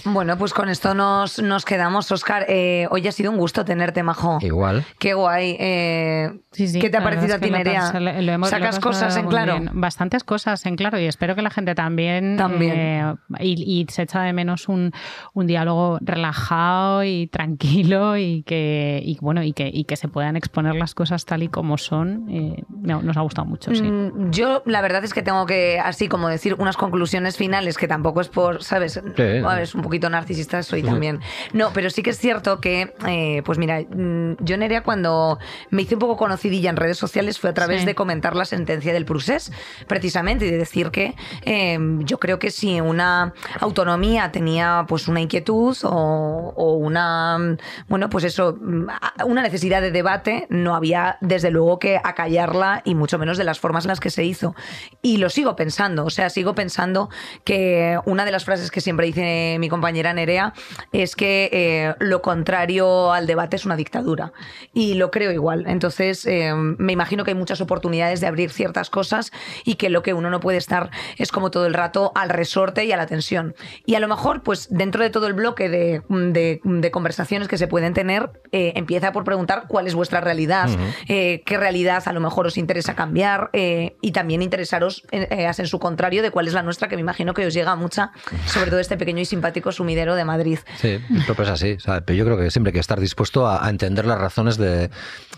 [0.05, 2.47] Bueno, pues con esto nos, nos quedamos, Oscar.
[2.49, 4.39] Eh, hoy ha sido un gusto tenerte, Majo.
[4.41, 4.85] Igual.
[4.99, 5.57] Qué guay.
[5.59, 7.93] Eh, Sí, sí, ¿Qué te ha parecido a ti, Nerea?
[7.93, 9.59] pas- lo- lo hemos- lo ¿Sacas cosas en claro?
[9.59, 9.71] bien.
[9.73, 12.37] Bastantes cosas en claro y espero que la gente también.
[12.37, 12.73] También.
[12.77, 14.93] eh, y, y se echa de menos un,
[15.33, 20.37] un diálogo relajado y tranquilo y que, y, bueno, y que, y que se puedan
[20.37, 22.27] exponer las cosas tal y como son.
[22.31, 23.83] eh, nos ha gustado mucho, sí.
[23.83, 27.89] Mm, Yo la verdad es que tengo que, así como decir unas conclusiones finales, que
[27.89, 28.97] tampoco es por, ¿sabes?
[28.99, 31.21] A ver, es un poquito narcisista soy también.
[31.53, 35.39] No, pero sí que es cierto que, eh, pues mira, mm, yo Nerea cuando
[35.71, 37.87] me hice un poco conocidilla en redes sociales fue a través Sí.
[37.87, 39.53] de comentar la sentencia del Prusés,
[39.87, 45.21] precisamente, y de decir que eh, yo creo que si una autonomía tenía pues una
[45.21, 47.57] inquietud o, o una, mm,
[47.89, 48.87] bueno, pues eso, mm,
[49.27, 53.61] una necesidad de debate, no había desde luego que acallarla y mucho menos de las
[53.61, 54.55] formas en las que se hizo.
[55.03, 57.09] Y lo sigo pensando, o sea, sigo pensando
[57.45, 60.53] que una de las frases que siempre dice mi compañera Nerea
[60.93, 64.33] es que eh, lo contrario al debate es una dictadura.
[64.73, 65.65] Y lo creo igual.
[65.67, 69.33] Entonces, eh, me imagino que hay muchas oportunidades de abrir ciertas cosas
[69.65, 72.85] y que lo que uno no puede estar es como todo el rato al resorte
[72.85, 73.55] y a la tensión.
[73.85, 77.59] Y a lo mejor, pues dentro de todo el bloque de, de- de conversaciones que
[77.59, 80.69] se pueden tener, eh, empieza por preguntar cuál es vuestra realidad,
[81.07, 86.23] qué realidad a lo mejor os interesa cambiar y también interesaros en, en su contrario
[86.23, 88.13] de cuál es la nuestra, que me imagino que os llega mucha,
[88.47, 90.59] sobre todo este pequeño y simpático sumidero de Madrid.
[90.81, 91.73] Sí, pero pues así.
[91.73, 94.19] o sea, pero yo creo que siempre hay que estar dispuesto a, a entender las
[94.19, 94.91] razones de,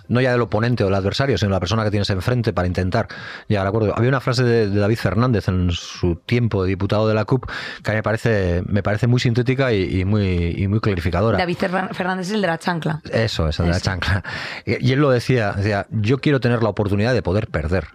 [0.09, 2.67] no ya del oponente o del adversario, sino de la persona que tienes enfrente para
[2.67, 3.09] intentar
[3.49, 3.95] llegar a acuerdo.
[3.97, 7.47] Había una frase de, de David Fernández en su tiempo de diputado de la CUP
[7.83, 11.39] que a mí me parece, me parece muy sintética y, y muy, y muy clarificadora.
[11.39, 13.01] David Fer- Fernández es el de la chancla.
[13.13, 14.23] Eso, eso de la chancla.
[14.65, 17.89] Y y él lo decía, decía, yo quiero tener la oportunidad de poder perder.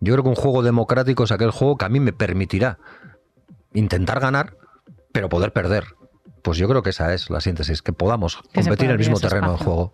[0.00, 2.78] Yo creo que un juego democrático es aquel juego que a mí me permitirá
[3.74, 4.54] intentar ganar,
[5.16, 5.84] pero poder perder.
[6.46, 9.18] Pues yo creo que esa es la síntesis, que podamos Que competir en el mismo
[9.18, 9.92] terreno de juego.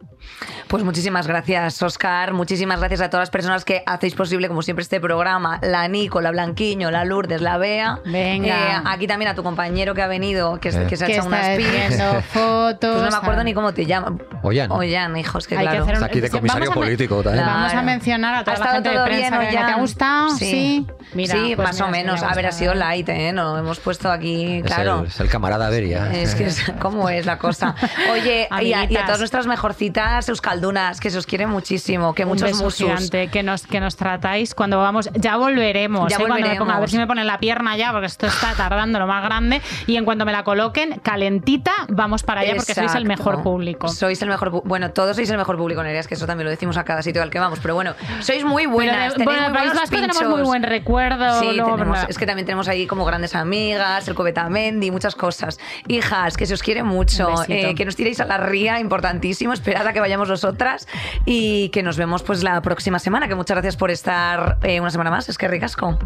[0.68, 2.34] Pues muchísimas gracias, Oscar.
[2.34, 5.58] Muchísimas gracias a todas las personas que hacéis posible, como siempre, este programa.
[5.62, 8.00] La Nico, la Blanquiño, la Lourdes, la Bea.
[8.04, 8.48] Venga.
[8.76, 10.86] Eh, aquí también a tu compañero que ha venido, que, Eh.
[10.90, 12.24] que se ha que echado unas pilas.
[12.26, 12.90] fotos.
[12.96, 14.22] Pues no me acuerdo ni cómo te llaman.
[14.42, 14.70] Ollán.
[14.72, 15.84] Ollán, hijos, que Hay que claro.
[15.84, 17.44] hacer un- Está aquí de Vamos comisario a men- político también.
[17.44, 17.58] Claro.
[17.60, 19.64] Vamos a mencionar a ¿Ha toda la estado gente de todo prensa bien, que- que
[19.64, 20.30] te ha gustado.
[20.36, 20.36] Sí.
[20.52, 22.22] Sí, Mira, sí, pues más mira, o me menos.
[22.22, 23.32] ha A ver, ha sido light, ¿eh?
[23.32, 25.00] No hemos puesto aquí, Es claro.
[25.00, 26.12] el, es el camarada Beria.
[26.12, 27.74] Es que es, cómo es la cosa.
[28.12, 29.04] Oye, y a, y a Amiguitas.
[29.06, 32.86] todas nuestras mejorcitas euskaldunas, que se os quiere muchísimo, que Un muchos beso musus.
[32.86, 35.10] gigante, que nos, que nos tratáis cuando vamos.
[35.14, 36.10] Ya volveremos.
[36.10, 36.18] Ya ¿eh?
[36.20, 36.90] Me ponga- a ver volveremos.
[36.90, 39.60] si me ponen la pierna ya, porque esto está tardando lo más grande.
[39.86, 43.88] Y en cuanto me la coloquen, calentita, vamos para allá porque sois el mejor público.
[43.88, 46.50] Sois el mejor Bueno, todos sois el mejor público, Nerea, es que eso también lo
[46.50, 47.58] decimos a cada sitio al que vamos.
[47.60, 49.14] Pero bueno, sois muy buenas.
[49.16, 51.40] de- bueno, muy País Vasco tenemos muy buen recuerdo.
[51.40, 55.58] Sí, luego, tenemos- es que también tenemos ahí como grandes amigas, el Cobetamendi, muchas cosas.
[55.88, 59.86] Hijas, que se os quiere mucho, eh, que nos tiréis a la ría, importantísimo, esperad
[59.86, 60.88] a que vayamos nosotras
[61.24, 64.90] y que nos vemos pues la próxima semana, que muchas gracias por estar eh, una
[64.90, 65.98] semana más, es que ricasco.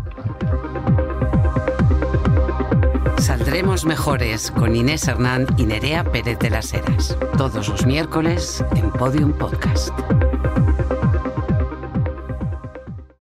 [3.18, 7.16] Saldremos mejores con Inés Hernán y Nerea Pérez de las Heras.
[7.36, 9.92] Todos los miércoles en Podium Podcast.